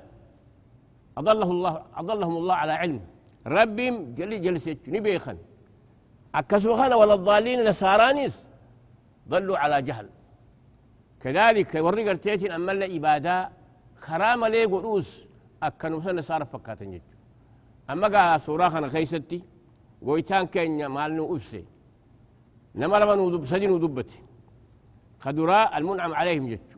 أضله 1.19 1.50
الله 1.50 1.73
أضلهم 2.00 2.37
الله 2.37 2.55
على 2.62 2.73
علم. 2.83 3.00
ربهم 3.47 4.15
جل 4.19 4.33
جلس 4.45 4.67
نبيخن 4.95 5.38
أكسوخنا 6.35 6.95
ولا 7.00 7.15
الضالين 7.15 7.59
نسارانيس 7.69 8.35
ضلوا 9.29 9.59
على 9.62 9.76
جهل. 9.88 10.09
كذلك 11.23 11.75
ورق 11.75 12.07
ارتيتين 12.09 12.53
أما 12.53 12.73
إبادة 12.97 13.37
خرام 14.05 14.45
لي 14.53 14.65
قروس 14.65 15.09
أكنوا 15.62 16.00
سنة 16.00 16.21
صار 16.29 16.45
فكاتن 16.53 16.91
جد 16.93 17.15
أما 17.90 18.09
قا 18.14 18.38
سوراخنا 18.38 18.88
خيستي 18.88 19.43
ويتان 20.02 20.47
كينيا 20.47 20.88
مالنو 20.88 21.37
أفسي 21.37 21.64
نما 22.75 22.97
لما 22.97 23.14
ندب 23.14 23.45
سجن 23.45 23.71
ودبتي 23.71 24.19
خدراء 25.21 25.78
المنعم 25.78 26.14
عليهم 26.14 26.47
جد 26.49 26.69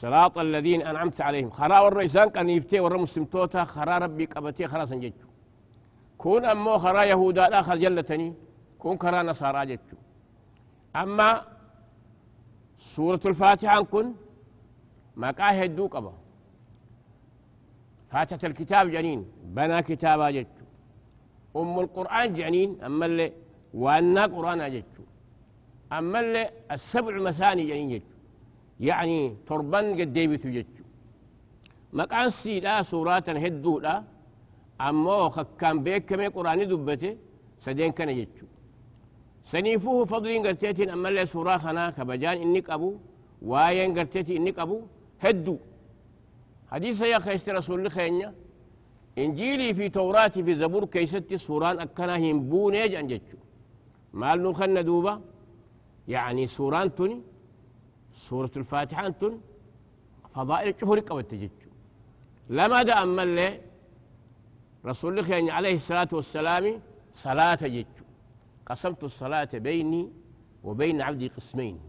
صراط 0.00 0.38
الذين 0.38 0.82
أنعمت 0.82 1.20
عليهم 1.20 1.50
خرا 1.50 1.78
والرئيسان 1.80 2.28
كان 2.30 2.48
يفتي 2.50 2.80
ورا 2.80 2.98
مسلم 2.98 3.24
توتا 3.24 3.64
خرا 3.64 3.98
ربي 3.98 4.24
قبتي 4.24 4.66
خرا 4.66 4.84
سنججو 4.84 5.28
كون 6.18 6.44
أمو 6.44 6.78
خرا 6.78 7.02
يهودا 7.02 7.48
الآخر 7.48 7.76
جلتني 7.76 8.34
كون 8.78 8.98
خرا 9.02 9.22
نصارى 9.22 9.66
ججو 9.66 9.98
أما 10.96 11.42
سورة 12.78 13.20
الفاتحة 13.26 13.82
كن 13.82 14.06
ما 15.16 15.30
قاه 15.30 15.66
دو 15.66 15.86
قبا 15.86 16.12
فاتحة 18.10 18.42
الكتاب 18.50 18.84
جنين 18.94 19.20
بنا 19.56 19.80
كتابا 19.88 20.30
ججو 20.36 20.64
أم 21.56 21.74
القرآن 21.84 22.28
جنين 22.34 22.70
أما 22.86 23.06
اللي 23.06 23.32
وأنا 23.82 24.22
قرآن 24.34 24.60
ججو 24.74 25.04
أما 25.96 26.20
اللي 26.20 26.42
السبع 26.74 27.14
مثاني 27.26 27.62
جنين 27.70 27.88
ججو 27.92 28.14
يعني 28.88 29.18
تربان 29.46 29.86
قد 30.00 30.12
ديبتو 30.16 30.48
جتشو 30.56 30.84
مقان 31.98 32.30
سيدا 32.30 32.82
سورة 32.82 33.28
هدو 33.44 33.74
لا 33.84 33.94
أمو 34.80 35.30
كان 35.60 35.76
بيك 35.84 36.04
كمي 36.08 36.26
قرآني 36.36 36.64
دبته 36.72 37.12
سدين 37.64 37.92
كان 37.98 38.08
يجو 38.20 38.46
سنيفوه 39.52 40.04
فضلين 40.12 40.46
قرتيتين 40.46 40.90
أما 40.90 41.08
اللي 41.08 41.26
سورة 41.26 41.56
خنا 41.64 41.84
كبجان 41.96 42.36
إنك 42.44 42.70
أبو 42.70 42.90
واين 43.50 43.98
قرتيتي 43.98 44.36
إنك 44.36 44.58
أبو 44.58 44.78
هدو. 45.24 45.56
حديث 46.72 47.00
يا 47.00 47.18
خيست 47.18 47.48
رسول 47.48 47.86
الله 47.86 48.32
إنجيلي 49.18 49.74
في 49.74 49.88
توراتي 49.88 50.44
في 50.44 50.54
زبور 50.54 50.84
كيستي 50.84 51.38
سوران 51.38 51.78
أكنا 51.80 52.16
هنبون 52.16 52.74
يجان 52.74 53.06
جتشو. 53.06 53.38
مال 54.12 54.42
نخن 54.42 54.84
دوبا؟ 54.84 55.20
يعني 56.08 56.46
سوران 56.46 56.94
تني 56.94 57.22
سورة 58.14 58.50
الفاتحة 58.56 59.08
تن 59.08 59.40
فضائل 60.34 60.68
الشهور 60.74 61.00
قوت 61.00 61.34
جتشو. 61.34 61.70
لما 62.50 62.82
دا 62.82 63.02
أمال 63.02 63.28
لي 63.28 63.60
رسول 64.86 65.18
الله 65.18 65.52
عليه 65.52 65.74
الصلاة 65.74 66.08
والسلام 66.12 66.80
صلاة 67.14 67.62
جتشو. 67.74 68.04
قسمت 68.66 69.04
الصلاة 69.04 69.48
بيني 69.54 70.02
وبين 70.64 71.00
عبدي 71.00 71.28
قسمين. 71.28 71.80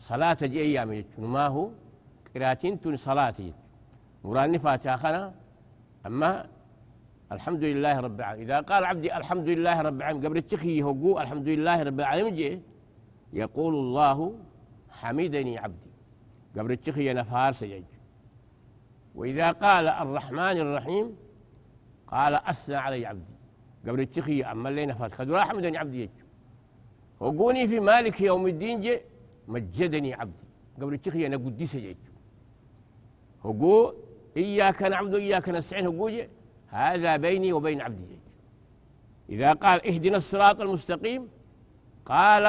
صلاة 0.00 0.38
جي 0.42 0.60
أيام 0.60 0.92
جتشو. 0.92 1.22
ما 1.22 1.46
هو 1.46 1.70
قراتين 2.34 2.80
تن 2.80 2.96
صلاة 2.96 3.30
جتشو. 3.30 3.67
مراني 4.28 4.58
فاتحة 4.58 4.96
خنا 4.96 5.34
أما 6.06 6.46
الحمد 7.32 7.64
لله 7.64 8.00
رب 8.00 8.20
العالمين. 8.20 8.50
إذا 8.50 8.60
قال 8.60 8.84
عبدي 8.84 9.16
الحمد 9.16 9.48
لله 9.48 9.80
رب 9.80 9.96
العالمين 9.96 10.26
قبل 10.26 10.36
التخي 10.36 10.82
هو 10.82 11.20
الحمد 11.20 11.48
لله 11.48 11.82
رب 11.82 12.00
العالمين 12.00 12.34
جي 12.34 12.62
يقول 13.32 13.74
الله 13.74 14.38
حمدني 14.90 15.58
عبدي. 15.58 15.90
قبل 16.58 16.72
التخي 16.72 17.12
نفار 17.12 17.52
سجج 17.52 17.84
وإذا 19.14 19.50
قال 19.52 19.88
الرحمن 19.88 20.56
الرحيم 20.64 21.16
قال 22.06 22.34
أثنى 22.34 22.76
علي 22.76 23.06
عبدي. 23.06 23.34
قبل 23.86 24.00
التخي 24.00 24.42
أما 24.42 24.68
اللي 24.68 24.86
نفار 24.86 25.08
قد 25.08 25.36
حمدني 25.36 25.78
عبدي 25.78 26.02
يجو 26.02 26.12
وقوني 27.20 27.68
في 27.68 27.80
مالك 27.80 28.20
يوم 28.20 28.46
الدين 28.46 28.80
جي 28.80 29.00
مجدني 29.48 30.14
عبدي. 30.14 30.44
قبل 30.80 30.94
التخي 30.94 31.26
أنا 31.26 31.36
قديس 31.36 31.74
يجو 31.74 32.12
هو 33.46 33.94
إياك 34.38 34.82
نعبد 34.82 35.14
وإياك 35.14 35.48
نستعين. 35.48 35.86
هو 35.86 36.10
هذا 36.68 37.16
بيني 37.16 37.52
وبين 37.52 37.80
عبدي. 37.80 38.18
إذا 39.28 39.52
قال 39.52 39.86
اهدنا 39.86 40.16
الصراط 40.16 40.60
المستقيم 40.60 41.28
قال 42.06 42.46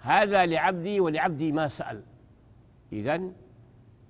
هذا 0.00 0.46
لعبدي 0.46 1.00
ولعبدي 1.00 1.52
ما 1.52 1.68
سأل. 1.68 2.02
إذا 2.92 3.16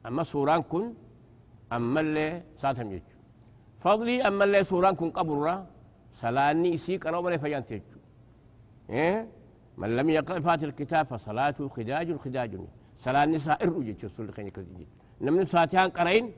أما 0.06 0.22
سوران 0.22 0.62
كن 0.62 0.94
أما 1.72 2.00
اللي 2.00 2.42
ساتم 2.58 2.92
يجو. 2.92 3.02
فضلي 3.80 4.28
أما 4.28 4.44
اللي 4.44 4.64
سوران 4.64 4.94
كن 4.94 5.10
قبر 5.10 5.64
سلاني 6.12 6.74
إسيك 6.74 7.06
أروبا 7.06 7.36
فيان 7.36 7.64
تيجو 7.64 7.98
إيه؟ 8.90 9.28
من 9.76 9.96
لم 9.96 10.10
يقرأ 10.10 10.40
فات 10.40 10.64
الكتاب 10.64 11.06
فصلاته 11.06 11.68
خداج 11.68 12.16
خداج 12.16 12.52
سلاني 12.98 13.38
سائر 13.38 13.94
سورة 14.16 14.30
خيني 14.30 14.50
كذي 14.50 14.86
نمن 15.20 15.44
ساتيان 15.44 15.90
قرين 15.90 16.32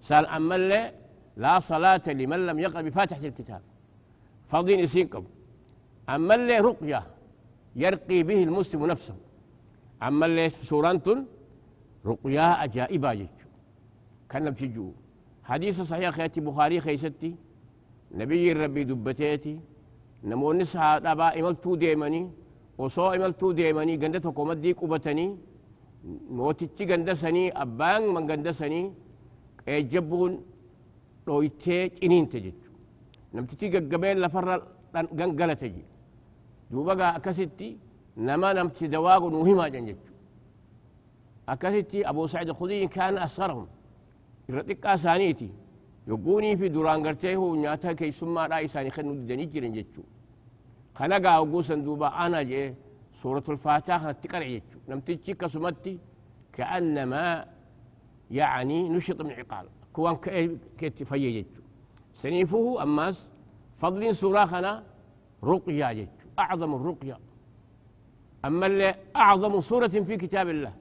سال 0.00 0.26
اللي 0.56 0.92
لا 1.36 1.58
صلاة 1.58 2.06
لمن 2.06 2.46
لم 2.46 2.58
يقرأ 2.58 2.82
بفاتحة 2.82 3.24
الكتاب. 3.26 3.62
فضين 4.50 4.80
يسينكم 4.80 5.24
اللي 6.34 6.58
رقية 6.58 7.02
يرقي 7.76 8.22
به 8.22 8.42
المسلم 8.42 8.86
نفسه. 8.86 9.16
أما 10.02 10.26
اللي 10.26 10.48
سورانت 10.48 11.08
رقيا 12.06 12.64
أجائبا 12.64 13.14
جيتشو 13.14 13.48
كان 14.30 14.50
بتجو 14.50 14.92
حديث 15.44 15.80
صحيح 15.80 16.10
خياتي 16.10 16.40
بخاري 16.40 16.80
خيستي. 16.80 17.34
نبي 18.14 18.52
ربي 18.52 18.84
دبتيتي. 18.84 19.60
نمو 20.24 20.52
نسها 20.52 20.98
دابا 20.98 21.38
إملتو 21.38 21.74
ديماني 21.74 22.30
وصو 22.78 23.12
إملتو 23.16 23.52
ديماني 23.52 23.96
قندتو 23.96 24.32
كومدي 24.32 24.72
قبتني 24.72 25.26
موتيتي 26.30 26.84
قندسني 26.90 27.44
أبان 27.62 28.02
من 28.14 28.30
قندسني 28.30 28.82
جبون 29.78 30.42
lafarra 34.22 34.56
gangalate 35.18 35.68
je 35.74 35.82
duuba 36.70 36.94
gaa 36.96 37.14
akkasitti 37.18 37.68
nama 38.16 38.48
namtichi 38.54 38.88
dawaago 38.88 39.30
nuu 39.30 39.44
himaa 39.44 39.70
jan 39.70 39.84
jechu 39.86 40.12
akkasitti 41.52 41.98
abu 42.10 42.26
sacid 42.32 42.50
khudriin 42.58 42.88
kaana 42.96 43.20
asgarahum 43.26 43.66
irra 44.48 44.62
xiqqaa 44.68 44.94
isaaniiti 44.98 45.48
yogguunii 46.10 46.56
fi 46.60 46.66
duraan 46.74 47.00
gartee 47.06 47.34
huu 47.40 47.52
nyaata 47.62 47.94
keeysummaadhaa 48.00 48.60
isaanii 48.68 48.90
kennu 48.96 49.12
didanii 49.20 49.48
jiran 49.52 49.72
jechu 49.78 50.02
kana 50.96 51.16
gaa 51.24 51.36
hogguusan 51.40 51.84
duuba 51.86 52.08
ana 52.24 52.40
jee 52.50 52.66
suuratul 53.20 53.58
faataa 53.64 53.98
kanatti 54.02 54.26
qare 54.32 54.46
jechu 54.54 54.76
namtichi 54.88 55.32
akkasumatti 55.36 55.92
كأنما 56.52 57.44
يعني 58.30 58.88
نشط 58.88 59.22
من 59.22 59.30
عقال 59.30 59.66
كوان 59.92 60.16
كيت 60.78 61.02
فيي 61.02 61.30
جيتشو 61.32 61.62
سنيفه 62.14 62.82
أماس 62.82 63.28
فضل 63.76 64.14
سوراخنا 64.14 64.72
رقيا 65.44 65.92
جيتشو 65.92 66.26
أعظم 66.38 66.74
الرقيا 66.74 67.18
أما 68.44 68.66
اللي 68.66 68.94
أعظم 69.16 69.60
سورة 69.60 69.88
في 70.08 70.16
كتاب 70.16 70.48
الله 70.48 70.74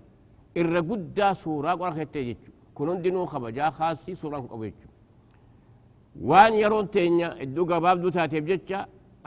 الرقدة 0.57 1.33
سورة 1.33 1.71
قرأ 1.79 1.93
كيت 1.99 2.17
جيتشو 2.17 2.51
كنون 2.75 3.01
دينو 3.01 3.25
خبجا 3.25 3.69
خاصي 3.69 4.15
سورة 4.15 4.37
قبيتشو 4.39 4.89
وان 6.21 6.53
يرون 6.53 6.89
تينيا 6.93 7.41
الدوغا 7.43 7.79
باب 7.79 8.01
دو 8.01 8.09
تاتيب 8.09 8.45
جيتشا 8.45 8.79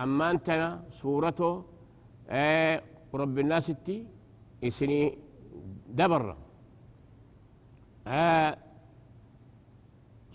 أما 0.02 0.30
أنتنا 0.30 0.84
سورته 1.00 1.64
آه 2.28 2.82
رب 3.14 3.38
الناس 3.38 3.70
التي 3.70 4.06
إسني 4.64 5.18
دبر 5.98 6.36
آه 8.07 8.57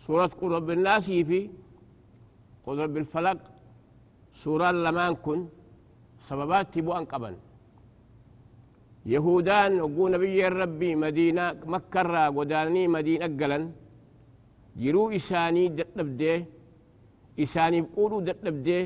سورة 0.06 0.26
قل 0.40 0.50
رب 0.58 0.70
الناس 0.76 1.06
في 1.28 1.40
قل 2.64 2.76
رب 2.84 2.96
الفلق 3.02 3.38
سورة 4.42 4.70
لمان 4.84 5.14
كن 5.24 5.40
سببات 6.28 6.66
تبو 6.74 6.92
أنقبا 6.98 7.30
يهودان 9.12 9.72
وقو 9.84 10.04
نبي 10.14 10.38
ربي 10.62 10.90
مدينة 11.04 11.44
مكة 11.74 12.30
وداني 12.36 12.82
مدينة 12.96 13.26
قلن 13.40 13.64
جرو 14.82 15.10
إساني 15.18 15.64
دتنبدي 15.78 16.34
إساني 17.44 17.78
بقولوا 17.84 18.20
دتنبدي 18.28 18.78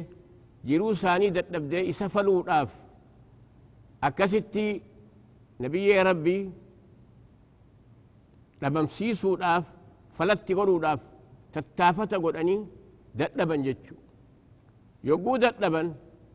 جرو 0.69 0.89
ساني 1.03 1.27
دتنبدي 1.37 1.81
إسفلوا 1.91 2.43
راف 2.49 2.73
أكستي 4.09 4.69
نبي 5.65 5.89
ربي 6.09 6.39
فلتي 10.18 10.54
قولوا 10.54 10.80
راف 10.80 11.00
tattaafata 11.56 12.18
godhanii 12.24 12.60
dadhaban 13.20 13.60
jechuu 13.68 13.98
yogguu 15.10 15.38
dadhaban 15.44 15.88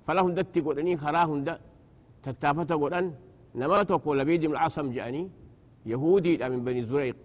fala 0.07 0.21
hundatti 0.27 0.61
godhanii 0.67 0.97
karaa 1.05 1.25
hunda 1.31 1.55
tattaafata 2.25 2.75
godhan 2.83 3.07
nama 3.61 3.85
tokko 3.91 4.11
labiid 4.21 4.43
ibn 4.49 4.57
asam 4.67 4.87
jedhanii 4.97 5.27
yahudiidha 5.93 6.47
min 6.53 6.61
bani 6.67 6.83
zureyq 6.91 7.21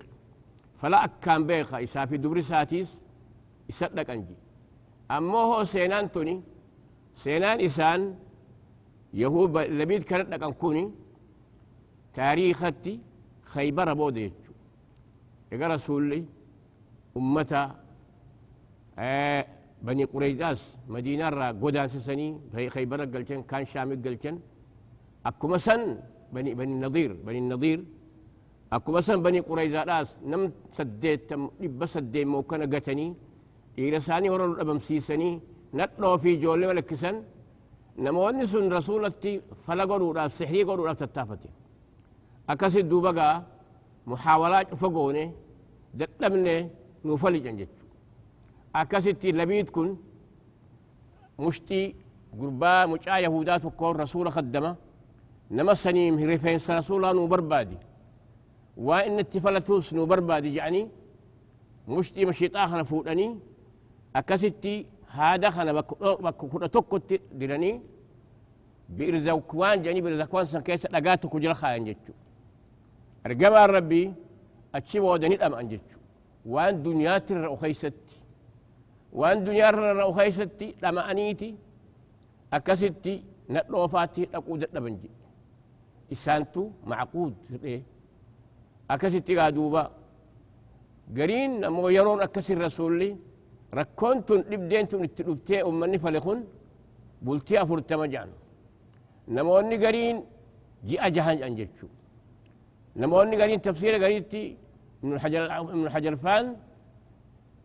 fala 0.80 0.98
akkaan 1.08 1.42
beeka 1.50 1.76
isaa 1.88 2.06
fi 2.10 2.16
dubri 2.24 2.42
isaatiis 2.46 2.90
isa 3.72 3.86
dhaqan 3.98 4.20
ji 4.28 4.36
ammoo 5.16 5.46
hoo 5.52 5.64
seenaan 5.74 6.08
tuni 6.14 6.36
seenaan 7.24 7.60
isaan 7.68 8.02
yahud 9.24 9.50
labiid 9.80 10.04
kana 10.10 10.24
dhaqan 10.32 10.54
kuni 10.62 10.84
taariikatti 12.18 12.94
khaybara 13.52 13.94
booda 14.00 14.26
jechuu 15.52 15.56
ega 15.56 15.68
rasulli 15.68 16.28
ummata 17.16 17.76
بني 19.82 20.06
قريداس 20.14 20.62
مدينة 20.94 21.30
را 21.30 21.58
قدان 21.58 21.88
سسني 21.90 22.54
في 22.54 22.70
خيبر 22.70 23.02
قلتن 23.14 23.42
كان 23.50 23.66
شام 23.66 23.90
قلتن. 24.06 24.38
أكو 25.26 25.48
مسن 25.48 25.98
بني 26.34 26.54
بني 26.54 26.74
النظير 26.78 27.14
بني 27.26 27.40
النظير. 27.40 27.80
أكو 28.74 28.92
مسن 28.92 29.18
بني 29.26 29.40
قريداس 29.40 30.18
نم 30.32 30.52
سديت 30.72 31.34
لبس 31.62 31.90
سديت 31.94 32.28
مو 32.28 32.44
كان 32.44 32.62
قتني. 32.74 33.16
إلى 33.80 34.00
ساني 34.00 34.30
ورا 34.30 34.46
الأبم 34.46 34.80
سيسني 34.80 35.42
نطلو 35.74 36.18
في 36.18 36.36
جولي 36.36 36.68
ملكسن 36.68 37.16
نمو 37.98 38.30
نسون 38.30 38.74
رسولتي 38.74 39.42
فلقروا 39.66 40.14
را 40.14 40.28
سحري 40.28 40.62
قروا 40.64 40.88
را 40.88 40.94
تتافتي 40.94 41.50
أكسد 42.50 42.90
دوبقا 42.90 43.30
محاولات 44.12 44.68
فقوني 44.82 45.26
دتمني 46.00 46.70
نوفلي 47.06 47.40
جنجت. 47.46 47.70
أكست 48.76 49.26
لبيد 49.26 49.70
كن 49.76 49.90
مشتي 51.40 51.96
قربا 52.40 52.86
مجا 52.86 53.18
يهودات 53.26 53.66
وكون 53.66 53.96
رسول 54.04 54.32
خدمة 54.32 54.76
نما 55.52 55.74
سنيم 55.74 56.14
هرفين 56.22 56.60
رسولا 56.80 57.12
نو 57.18 57.28
بربادي 57.28 57.78
وإن 58.78 59.20
التفلتوس 59.20 59.94
نو 59.94 60.06
بربادي 60.06 60.56
يعني 60.56 60.82
مشتي 61.88 62.26
مشيط 62.26 62.58
آخر 62.58 62.84
فوتني 62.84 63.28
أكستي 64.16 64.76
هذا 65.08 65.50
خنا 65.50 65.72
بك 66.26 66.36
كنا 66.52 66.68
تكت 66.68 67.22
دلني 67.40 67.82
بيرزقوان 68.90 69.78
جاني 69.84 70.02
بيرزقوان 70.02 70.46
سن 70.46 70.62
كيس 70.62 70.88
دغاتو 70.88 71.30
كجرا 71.30 71.54
ارجما 73.26 73.66
ربي 73.66 74.04
اتشي 74.76 75.00
ودني 75.00 75.36
دم 75.42 75.54
انجچو 75.62 75.98
وان 76.54 76.76
دنيا 76.84 77.18
تر 77.28 77.56
خيستي 77.62 78.16
وان 79.20 79.38
دنيا 79.48 79.72
تر 79.72 80.00
خيستي 80.18 80.68
لما 80.84 81.02
انيتي 81.12 81.50
اكستي 82.54 83.16
ندوفاتي 83.54 84.24
دقود 84.34 84.62
دبنجي 84.76 85.10
إسانتو 86.14 86.64
معقود 86.92 87.36
أكستي 88.94 89.34
قادوبا 89.40 89.84
قرين 91.18 91.52
مو 91.76 91.90
يرون 91.98 92.20
أكسي 92.28 92.54
الرسول 92.54 92.94
لي 93.00 93.10
ركونتون 93.80 94.40
لبدينتون 94.52 95.04
اتلوفتي 95.08 95.62
أمني 95.68 95.98
فلخون 96.04 96.40
بلتي 97.26 97.62
أفرت 97.62 97.92
مجان 98.02 98.30
نموني 99.36 99.76
قرين 99.84 100.18
جي 100.88 100.96
أجهان 101.08 101.38
أنجتشو 101.48 101.88
نموني 102.96 103.42
قرين 103.42 103.62
تفسير 103.62 103.94
قريتي 104.04 104.58
من 105.04 105.14
الحجر 105.14 105.64
من 105.64 105.86
الحجر 105.86 106.16
فان 106.16 106.56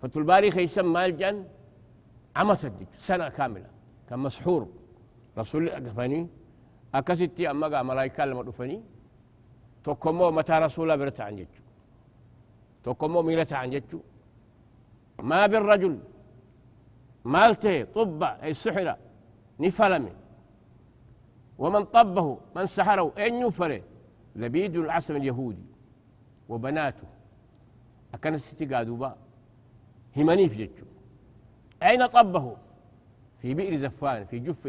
فتلباري 0.01 0.51
خيسم 0.51 0.93
مالجان 0.93 1.37
عمست 2.37 2.73
سنة 3.09 3.29
كاملة 3.29 3.71
كان 4.09 4.19
مسحور 4.19 4.63
رسول 5.39 5.69
الله 5.69 6.29
أكستي 6.95 7.51
أما 7.51 7.67
قا 7.73 7.83
ملايكا 7.83 8.23
لما 8.23 8.43
دفني 8.43 8.79
توكمو 9.85 10.31
متى 10.31 10.53
رسول 10.53 10.99
برتا 10.99 11.23
عن 11.23 11.37
جتشو 11.37 11.63
توكمو 12.85 13.23
ميلتا 13.23 13.55
عن 13.55 13.71
جتشو 13.71 14.01
ما 15.31 15.47
بالرجل 15.51 15.95
مالته 17.25 17.85
طب 17.95 18.23
أي 18.23 18.53
سحر 18.55 18.89
نفلمي 19.61 20.13
ومن 21.63 21.85
طبه 21.97 22.39
من 22.57 22.67
سحره 22.67 23.13
أين 23.19 23.35
يفره 23.47 23.83
لبيد 24.37 24.77
العسل 24.77 25.17
اليهودي 25.17 25.67
وبناته. 26.49 27.09
أكن 28.15 28.39
ستي 28.39 28.67
قادوبا 28.67 29.17
همني 30.17 30.49
في 30.49 30.57
جتشو 30.65 30.87
أين 31.83 32.07
طبه 32.07 32.57
في 33.41 33.55
بئر 33.55 33.77
زفان 33.77 34.25
في 34.25 34.39
جف 34.39 34.63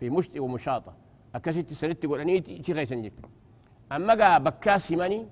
في 0.00 0.10
مشط 0.10 0.36
ومشاطة. 0.38 0.92
أكست 1.34 1.72
سنت 1.72 2.02
تقول 2.02 2.20
أني 2.20 2.62
غيسن 2.70 3.02
جك 3.02 3.12
أما 3.92 4.14
قا 4.14 4.38
بكاس 4.38 4.92
همني 4.92 5.26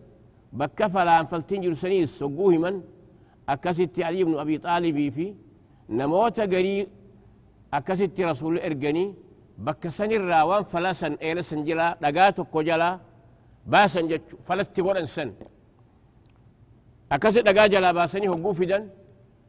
بكا 0.52 0.88
فلا 0.88 1.24
فلتين 1.24 1.61
جرسنيس 1.61 2.18
سقوه 2.18 2.59
من؟ 2.59 2.83
أكست 3.48 4.00
علي 4.00 4.24
بن 4.24 4.35
أبي 4.38 4.59
طالب 4.59 5.12
في؟ 5.12 5.35
نموت 5.88 6.40
قري؟ 6.40 6.88
أكست 7.74 8.20
رسول 8.20 8.59
إرقني؟ 8.59 9.14
بكا 9.59 9.88
سن 9.88 10.12
الراوان 10.12 10.62
فلا 10.64 10.92
سن 10.92 11.12
إيلا 11.12 11.42
سنجلا 11.42 11.98
لقاتو 12.02 12.44
باسن 13.66 14.09
جتش 14.09 14.35
فلت 14.44 14.77
تقول 14.77 14.96
إنسان 14.96 15.35
أكست 17.12 17.38
لقا 17.38 17.66
جلا 17.66 17.92
باسني 17.92 18.29
هو 18.29 18.53
فدن 18.53 18.90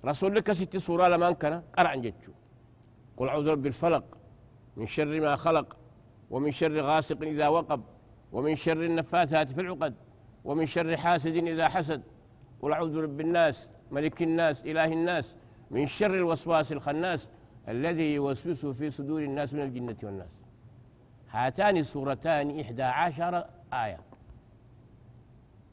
رسول 0.06 0.36
لك 0.36 0.52
ست 0.52 0.78
سورة 0.78 1.08
لما 1.08 1.32
كان 1.32 1.64
قرع 1.78 1.96
جتشو 1.96 2.32
قل 3.18 3.30
أعوذ 3.30 3.56
بالفلق 3.56 4.04
من 4.78 4.86
شر 4.86 5.22
ما 5.22 5.36
خلق. 5.36 5.78
ومن 6.30 6.52
شر 6.52 6.82
غاسق 6.82 7.22
إذا 7.22 7.48
وقب. 7.48 7.82
ومن 8.32 8.56
شر 8.56 8.86
النفاثات 8.86 9.52
في 9.52 9.62
العقد. 9.62 9.94
ومن 10.46 10.66
شر 10.66 10.98
حاسد 10.98 11.36
إذا 11.36 11.68
حسد. 11.68 12.02
قل 12.62 12.74
أعوذ 12.74 12.96
برب 12.96 13.22
الناس. 13.22 13.68
ملك 13.92 14.22
الناس. 14.22 14.66
إله 14.66 14.86
الناس. 14.86 15.36
من 15.72 15.86
شر 15.86 16.14
الوسواس 16.14 16.72
الخناس. 16.72 17.28
الذي 17.68 18.14
يوسوس 18.14 18.66
في 18.66 18.92
صدور 18.92 19.22
الناس 19.24 19.54
من 19.54 19.62
الجنة 19.62 19.96
والناس. 20.04 20.30
هاتان 21.30 21.78
السورتان 21.78 22.60
إحدى 22.60 22.84
عشر 22.84 23.46
آية. 23.74 24.00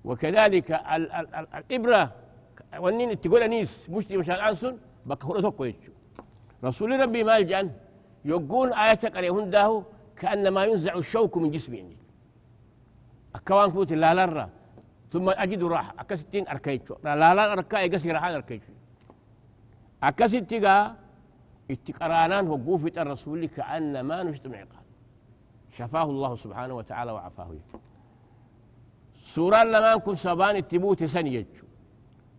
وكذلك 0.05 0.71
ال 0.73 1.13
ال 1.13 1.35
ال 1.35 1.47
الإبرة 1.55 2.13
ونين 2.79 3.21
تقول 3.21 3.43
أنيس 3.43 3.91
مشتري 3.91 4.17
مشان 4.19 4.35
أنسون 4.35 4.79
بكهرتك 5.07 5.77
رسول 6.65 7.01
ربي 7.01 7.25
مال 7.25 7.47
جان 7.47 7.71
يقول 8.25 8.73
آية 8.73 9.03
قريهن 9.15 9.51
داهو 9.51 9.83
كأنما 10.17 10.65
ينزع 10.65 10.95
الشوك 10.95 11.37
من 11.37 11.51
جسمي 11.51 11.81
عندي. 11.81 11.97
أكوان 13.35 13.71
فوت 13.71 13.93
لا 13.93 14.15
لرة 14.15 14.49
ثم 15.13 15.29
أجد 15.29 15.63
راحة 15.63 15.95
أكستين 15.99 16.49
أركيتشو 16.49 16.95
لا 17.05 17.17
لا 17.17 17.53
أركا 17.53 17.79
يقسي 17.79 18.13
راحة 18.13 18.35
أركيتشو 18.35 18.73
أكستيغا 20.03 20.97
اتقرانان 21.71 22.47
هو 22.47 22.57
قوفة 22.57 22.93
الرسول 23.03 23.47
كأنما 23.47 24.23
نجتمع 24.23 24.59
قال 24.59 24.87
شفاه 25.77 26.05
الله 26.05 26.37
سبحانه 26.37 26.75
وتعالى 26.75 27.13
وعفاه. 27.13 27.51
سورة 29.35 29.65
لما 29.65 29.95
نكون 29.95 30.17
سبان 30.27 30.57
التبوت 30.57 31.01
سنيجو 31.15 31.67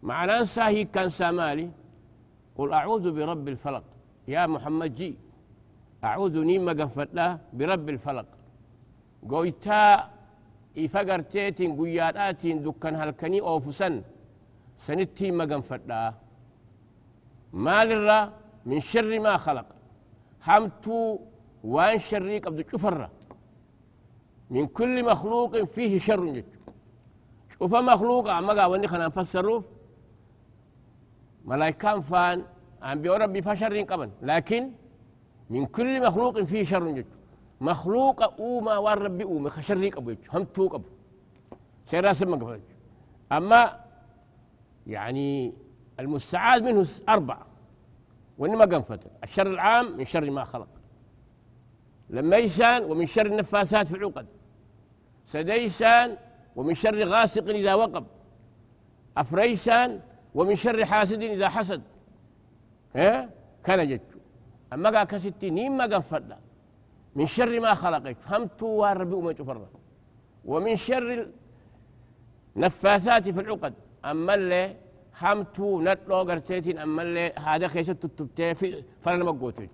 معناه 0.10 0.43
ساهي 0.43 0.84
كان 0.93 1.10
سامالي 1.19 1.69
قل 2.58 2.73
أعوذ 2.79 3.06
برب 3.17 3.47
الفلق. 3.53 3.86
يا 4.34 4.41
محمد 4.53 4.91
جي 4.95 5.12
أعوذ 6.03 6.36
نيم 6.49 6.69
قفتا 6.79 7.27
برب 7.58 7.89
الفلق. 7.95 8.29
قويتا 9.29 9.82
إفقرتيتين 10.84 11.71
قياداتين 11.79 12.58
دكان 12.65 12.95
هالكني 12.95 13.39
أوفسن. 13.41 13.93
سنتي 14.86 15.27
مقنفتا 15.39 16.01
مال 17.53 17.89
الرا 17.97 18.19
من 18.65 18.79
شر 18.79 19.12
ما 19.25 19.34
خلق. 19.45 19.67
همتو 20.47 21.19
وان 21.63 21.99
شريك 22.10 22.47
عبد 22.47 22.65
شفرة 22.71 23.10
من 24.53 24.67
كل 24.77 24.95
مخلوق 25.12 25.63
فيه 25.63 25.93
شر 25.99 26.25
جد 26.36 26.53
شوف 27.60 27.76
مخلوق 27.76 28.30
عمقا 28.30 28.66
واني 28.66 28.88
خنا 28.88 29.08
نفسره. 29.08 29.63
ملايكان 31.46 32.02
فان 32.02 32.46
عم 32.82 33.02
بيو 33.02 33.13
ربي 33.13 33.42
فشر 33.42 33.82
قبل 33.82 34.10
لكن 34.22 34.72
من 35.50 35.66
كل 35.66 36.08
مخلوق 36.08 36.42
فيه 36.42 36.63
شر 36.63 36.92
جد. 36.92 37.06
مخلوق 37.62 38.24
أوما 38.24 38.78
والرب 38.78 39.22
أوما 39.22 39.50
خشريك 39.50 39.98
أبو 39.98 40.16
هم 40.34 40.44
توك 40.44 40.76
أبو 40.76 40.89
سيرا 41.86 42.13
سمك 42.13 42.62
أما 43.32 43.80
يعني 44.88 45.54
المستعاذ 46.00 46.63
منه 46.63 46.88
أربعة 47.10 47.46
وإنما 48.38 48.66
قنفت 48.66 49.00
الشر 49.24 49.48
العام 49.48 49.98
من 49.98 50.06
شر 50.06 50.32
ما 50.32 50.44
خلق. 50.44 50.68
لميسان 52.10 52.84
ومن 52.84 53.06
شر 53.06 53.26
النفاسات 53.26 53.88
في 53.88 53.98
العقد. 53.98 54.28
سديسان 55.26 56.18
ومن 56.56 56.74
شر 56.74 57.04
غاسق 57.04 57.50
إذا 57.50 57.74
وقب 57.74 58.06
أفريسان 59.18 60.00
ومن 60.36 60.56
شر 60.56 60.86
حاسد 60.86 61.22
إذا 61.22 61.50
حسد. 61.50 61.82
ها؟ 62.96 63.30
كان 63.63 63.88
جد 63.89 64.02
أما 64.74 64.89
قا 64.89 65.04
كستي 65.04 65.50
نيم 65.50 65.78
ما 65.78 66.00
فدا 66.00 66.39
من 67.16 67.26
شر 67.26 67.60
ما 67.60 67.74
خلقك. 67.74 68.18
همتو 68.32 68.68
واربي 68.68 69.13
وما 69.13 69.34
تفرد 69.34 69.68
ومن 70.46 70.76
شر 70.76 71.28
النفاثات 72.56 73.30
في 73.30 73.39
العقد. 73.39 73.74
أما 74.06 74.34
اللي 74.34 74.76
همتو 75.22 75.82
نتلو 75.82 76.16
قرتيتين 76.16 76.78
أما 76.78 77.02
اللي 77.02 77.34
هذا 77.46 77.68
خيشت 77.68 77.92
تتبتي 77.92 78.56
في 78.56 78.84
فلنا 79.02 79.24
مقوتين 79.24 79.70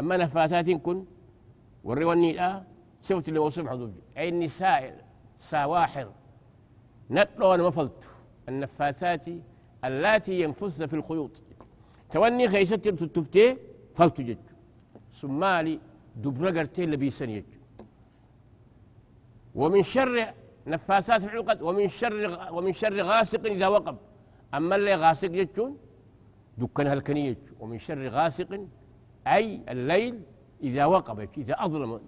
أما 0.00 0.16
نفاثات 0.16 0.70
كن 0.70 1.04
والرواني 1.84 2.32
لا 2.32 2.62
سوت 3.02 3.28
اللي 3.28 3.38
وصف 3.38 3.68
حضوب 3.68 3.92
أي 4.18 4.28
النساء 4.28 5.07
سواحر 5.38 6.08
نتلو 7.10 7.54
المفلت 7.54 8.04
النفاثات 8.48 9.26
اللاتي 9.84 10.40
ينفسن 10.40 10.86
في 10.86 10.96
الخيوط. 10.96 11.42
توني 12.10 12.48
خيشت 12.48 12.88
تتبتي 12.88 13.56
فلتو 13.94 14.22
جج 14.22 14.38
سمالي 15.12 15.80
دبرة 16.16 16.50
قرتي 16.50 16.86
لبيسن 16.86 17.30
يج 17.30 17.44
ومن 19.54 19.82
شر 19.82 20.34
نفاسات 20.66 21.24
العقد 21.24 21.62
ومن 21.62 21.88
شر 21.88 22.48
ومن 22.52 22.72
شر 22.72 23.02
غاسق 23.02 23.46
إذا 23.46 23.66
وقب. 23.66 23.96
أما 24.54 24.76
اللي 24.76 24.94
غاسق 24.94 25.32
يجون 25.32 25.76
دكان 26.58 26.86
هالكني 26.86 27.36
ومن 27.60 27.78
شر 27.78 28.08
غاسق 28.08 28.66
أي 29.26 29.60
الليل 29.68 30.22
إذا 30.62 30.84
وقب 30.84 31.28
إذا 31.38 31.54
أظلم. 31.64 32.00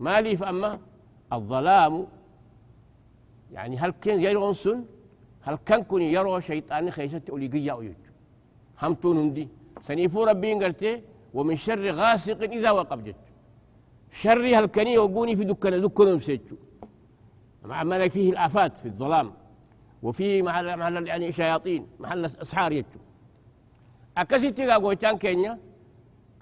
ما 0.00 0.20
لي 0.20 0.36
فأما 0.36 0.80
الظلام 1.32 2.06
يعني 3.52 3.76
هل 3.76 3.90
كان 3.90 4.20
يرون 4.20 4.52
سن 4.52 4.84
هل 5.42 5.58
كان 5.66 5.82
كن 5.82 6.02
يرى 6.02 6.40
شيطان 6.40 6.90
خيسة 6.90 7.22
أوليقيا 7.30 7.72
ويج 7.72 7.94
همتون 8.82 9.18
هندي. 9.18 9.48
سنيفو 9.82 10.24
ربين 10.24 10.62
قلتي 10.62 11.02
ومن 11.34 11.56
شر 11.56 11.90
غاسق 11.90 12.42
إذا 12.42 12.70
وقب 12.70 13.04
جت 13.04 13.16
شر 14.12 14.58
هالكني 14.58 14.98
وقوني 14.98 15.36
في 15.36 15.44
دكنا 15.44 15.78
دكنا 15.78 16.14
مسجو 16.14 16.56
مع 17.64 17.82
ما 17.82 18.08
فيه 18.08 18.30
الآفات 18.30 18.76
في 18.76 18.86
الظلام. 18.86 19.32
وفيه 20.02 20.42
محل 20.42 20.76
محل 20.76 21.06
يعني 21.06 21.32
شياطين 21.32 21.86
محل 22.00 22.24
أسحار 22.24 22.72
يجو. 22.72 23.00
أكسيتي 24.18 24.70
قويتان 24.70 25.18
كينيا؟ 25.18 25.58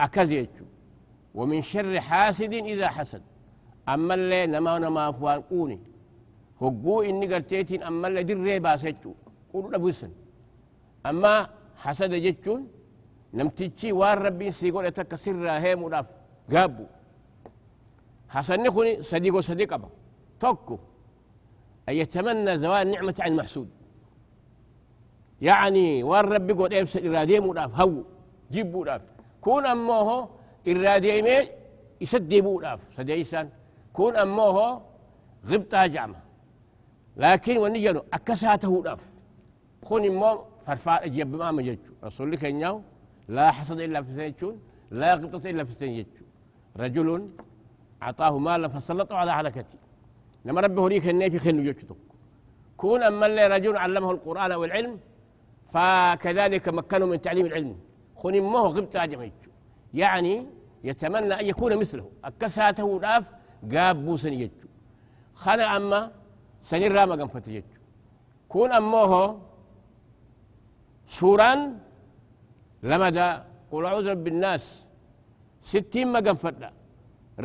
أكزيتشو 0.01 0.65
ومن 1.35 1.63
شر 1.63 2.01
حاسد 2.01 2.53
إذا 2.53 2.89
حسد. 2.89 3.23
أما 3.89 4.15
اللي 4.15 4.47
نما 4.47 4.79
نما 4.79 5.13
فوان 5.13 5.41
قوني. 5.41 5.81
هقو 6.65 7.03
إني 7.09 7.27
قرتيتين 7.33 7.83
أما 7.89 8.07
اللي 8.09 8.23
در 8.29 8.59
باسيتشو 8.67 9.13
قولوا 9.53 9.71
لبسن 9.73 10.13
أما 11.11 11.33
حسد 11.83 12.13
جتشون 12.25 12.61
نمتيجي 13.39 13.93
وار 14.01 14.19
ربي 14.27 14.51
سيقول 14.59 14.87
اتك 14.87 15.15
سر 15.25 15.47
هيم 15.65 15.83
وداف 15.83 16.07
قابو 16.53 16.87
حسن 18.35 18.71
خوني 18.75 18.93
صديق 19.11 19.35
وصديق 19.35 19.73
أبا 19.77 19.89
توكو 20.41 20.77
أن 21.89 21.95
يتمنى 22.01 22.53
زوال 22.63 22.87
نعمة 22.91 23.17
عن 23.25 23.31
المحسود 23.33 23.69
يعني 25.49 26.03
وار 26.03 26.27
ربي 26.35 26.53
قول 26.59 26.75
إبس 26.75 26.97
إرادي 27.07 27.41
موداف 27.47 27.81
هو 27.81 28.03
جيب 28.53 28.73
موداف 28.77 29.03
كون 29.45 29.67
أموه 29.67 30.29
إرادي 30.69 31.23
مي 31.27 31.37
يسدي 32.01 32.39
موداف 32.47 32.81
سديسان 32.97 33.47
كون 33.97 34.17
أموه 34.17 34.83
غبطها 35.51 35.87
جامع 35.95 36.24
لكن 37.17 37.57
ونجنو 37.57 38.05
أكساته 38.13 38.83
داف 38.83 39.03
خون 39.85 40.05
مو 40.21 40.31
فرفار 40.67 40.99
أجيب 41.05 41.35
ما 41.35 41.51
مججو 41.57 41.93
رسول 42.05 42.27
الله 42.27 42.39
كان 42.43 42.83
لا 43.29 43.51
حسد 43.57 43.81
إلا 43.81 44.03
في 44.03 44.11
سنجون 44.13 44.55
لا 44.91 45.15
غبطة 45.15 45.51
إلا 45.51 45.65
في 45.65 45.73
سنجون 45.73 46.07
رجل 46.77 47.09
أعطاه 48.03 48.39
مالا 48.39 48.69
فسلطه 48.69 49.17
على 49.17 49.31
هلكتي 49.31 49.79
لما 50.45 50.61
ربي 50.61 50.81
هريك 50.81 51.09
النيفي 51.09 51.39
خنو 51.39 51.63
يجتك 51.63 51.97
كون 52.77 53.03
أما 53.03 53.27
اللي 53.27 53.47
رجل 53.47 53.77
علمه 53.77 54.11
القرآن 54.11 54.53
والعلم 54.53 54.95
فكذلك 55.73 56.69
مكنه 56.69 57.07
من 57.07 57.21
تعليم 57.21 57.47
العلم. 57.47 57.77
خن 58.17 58.41
ما 58.41 58.59
هو 58.59 58.67
غبت 58.67 58.97
يعني 59.95 60.47
يتمنى 60.85 61.35
أن 61.41 61.47
يكون 61.47 61.77
مثله. 61.77 62.07
أكساته 62.25 62.99
داف 63.01 63.25
قاب 63.73 64.05
بوسن 64.05 64.33
يجو 64.33 64.69
خنا 65.35 65.77
أما 65.77 66.01
سنين 66.69 66.93
راما 66.97 67.15
قنفت 67.21 67.47
يجو 67.49 67.75
كون 68.53 68.73
أما 68.73 69.03
هو 69.13 69.37
سوران 71.17 71.61
لمدى 72.83 73.29
قل 73.71 73.85
أعوذ 73.89 74.09
بالناس. 74.25 74.65
ستين 75.71 76.09
ما 76.13 76.21
قنفت 76.27 76.55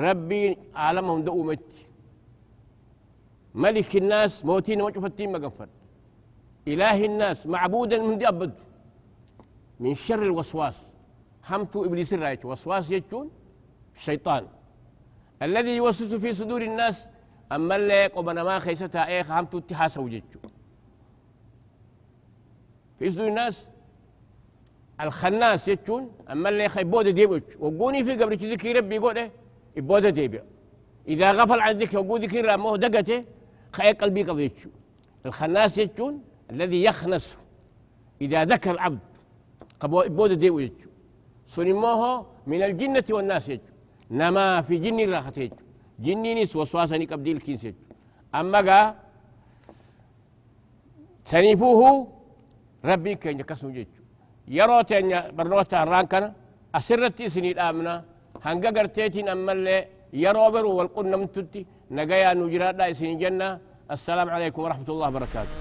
ربي 0.03 0.57
عالمهم 0.75 1.19
دؤوا 1.27 1.45
متي 1.49 1.81
ملك 3.63 3.91
الناس 4.01 4.45
موتين 4.45 4.81
وجفتين 4.81 5.31
ما 5.31 5.39
قنفت 5.43 5.71
إله 6.71 6.97
الناس 7.05 7.47
معبودا 7.53 7.97
من 8.07 8.17
دي 8.17 8.27
أبد 8.27 8.55
من 9.79 9.93
شر 10.05 10.23
الوسواس. 10.29 10.77
همتو 11.49 11.85
إبليس 11.85 12.13
الرايت 12.13 12.45
وسواس 12.45 12.91
يجون 12.91 13.27
الشيطان 13.97 14.43
الذي 15.41 15.73
يوسوس 15.75 16.13
في 16.15 16.33
صدور 16.33 16.61
الناس 16.61 17.05
أما 17.51 17.75
اللي 17.75 18.07
قبنا 18.07 18.43
ما 18.43 18.59
خيستها 18.59 19.07
إيه 19.07 19.39
همتو 19.39 19.57
اتحاسا 19.57 20.01
وجيتشو 20.01 20.39
في 22.99 23.09
صدور 23.09 23.27
الناس. 23.27 23.67
الخناس 25.01 25.67
يجون 25.67 26.11
أما 26.31 26.49
اللي 26.49 26.69
خيبود 26.69 27.07
ديبوش 27.07 27.41
وقوني 27.59 28.03
في 28.03 28.23
قبل 28.23 28.51
ذكر 28.51 28.75
ربي 28.75 28.95
يقول 28.95 29.17
إيه 29.17 29.31
يبود 29.75 30.05
ديبي 30.05 30.41
إذا 31.07 31.31
غفل 31.31 31.59
عن 31.59 31.77
ذكر 31.77 31.97
وقود 31.99 32.23
ذكر 32.23 32.45
رامه 32.45 32.77
دقته 32.77 33.25
خيق 33.71 34.01
قلبي 34.01 34.23
قبل 34.23 34.51
الخناس 35.25 35.77
يجون 35.77 36.23
الذي 36.51 36.83
يخنس 36.83 37.37
إذا 38.21 38.45
ذكر 38.45 38.71
العبد 38.71 38.99
قبو 39.79 40.03
بود 40.07 40.31
دي 40.31 40.49
ويجو 40.49 40.89
سنموه 41.47 42.25
من 42.47 42.63
الجنة 42.63 43.03
والناس 43.09 43.49
يجو 43.49 43.61
نما 44.11 44.61
في 44.61 44.77
جن 44.77 45.13
راحت 45.13 45.37
يجو 45.37 45.55
الكنس 47.37 47.63
يجو 47.69 47.81
أما 48.39 48.59
قا 48.67 48.79
سنيفوه 51.31 51.81
ربي 52.89 53.13
كان 53.21 53.39
يكسو 53.41 53.69
يجو 53.77 54.01
يرو 54.57 54.81
تانيا 54.89 55.19
برنوتا 55.37 55.77
الران 55.83 56.05
كان 56.11 56.25
أسرتي 56.77 57.25
سني 57.33 57.51
الآمنا 57.55 57.95
هنگا 58.45 58.69
قرتيتين 58.75 59.27
أما 59.33 59.51
اللي 59.55 59.77
يرو 60.23 60.45
برو 60.53 60.71
والقنة 60.77 61.17
متتي 61.21 61.61
نقايا 61.97 62.33
نجرات 62.39 62.75
لا 62.79 62.85
سني 62.99 63.15
جنة 63.21 63.49
السلام 63.95 64.27
عليكم 64.35 64.61
ورحمة 64.65 64.89
الله 64.93 65.07
وبركاته 65.09 65.55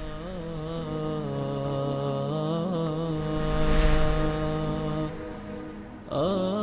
Oh 6.11 6.58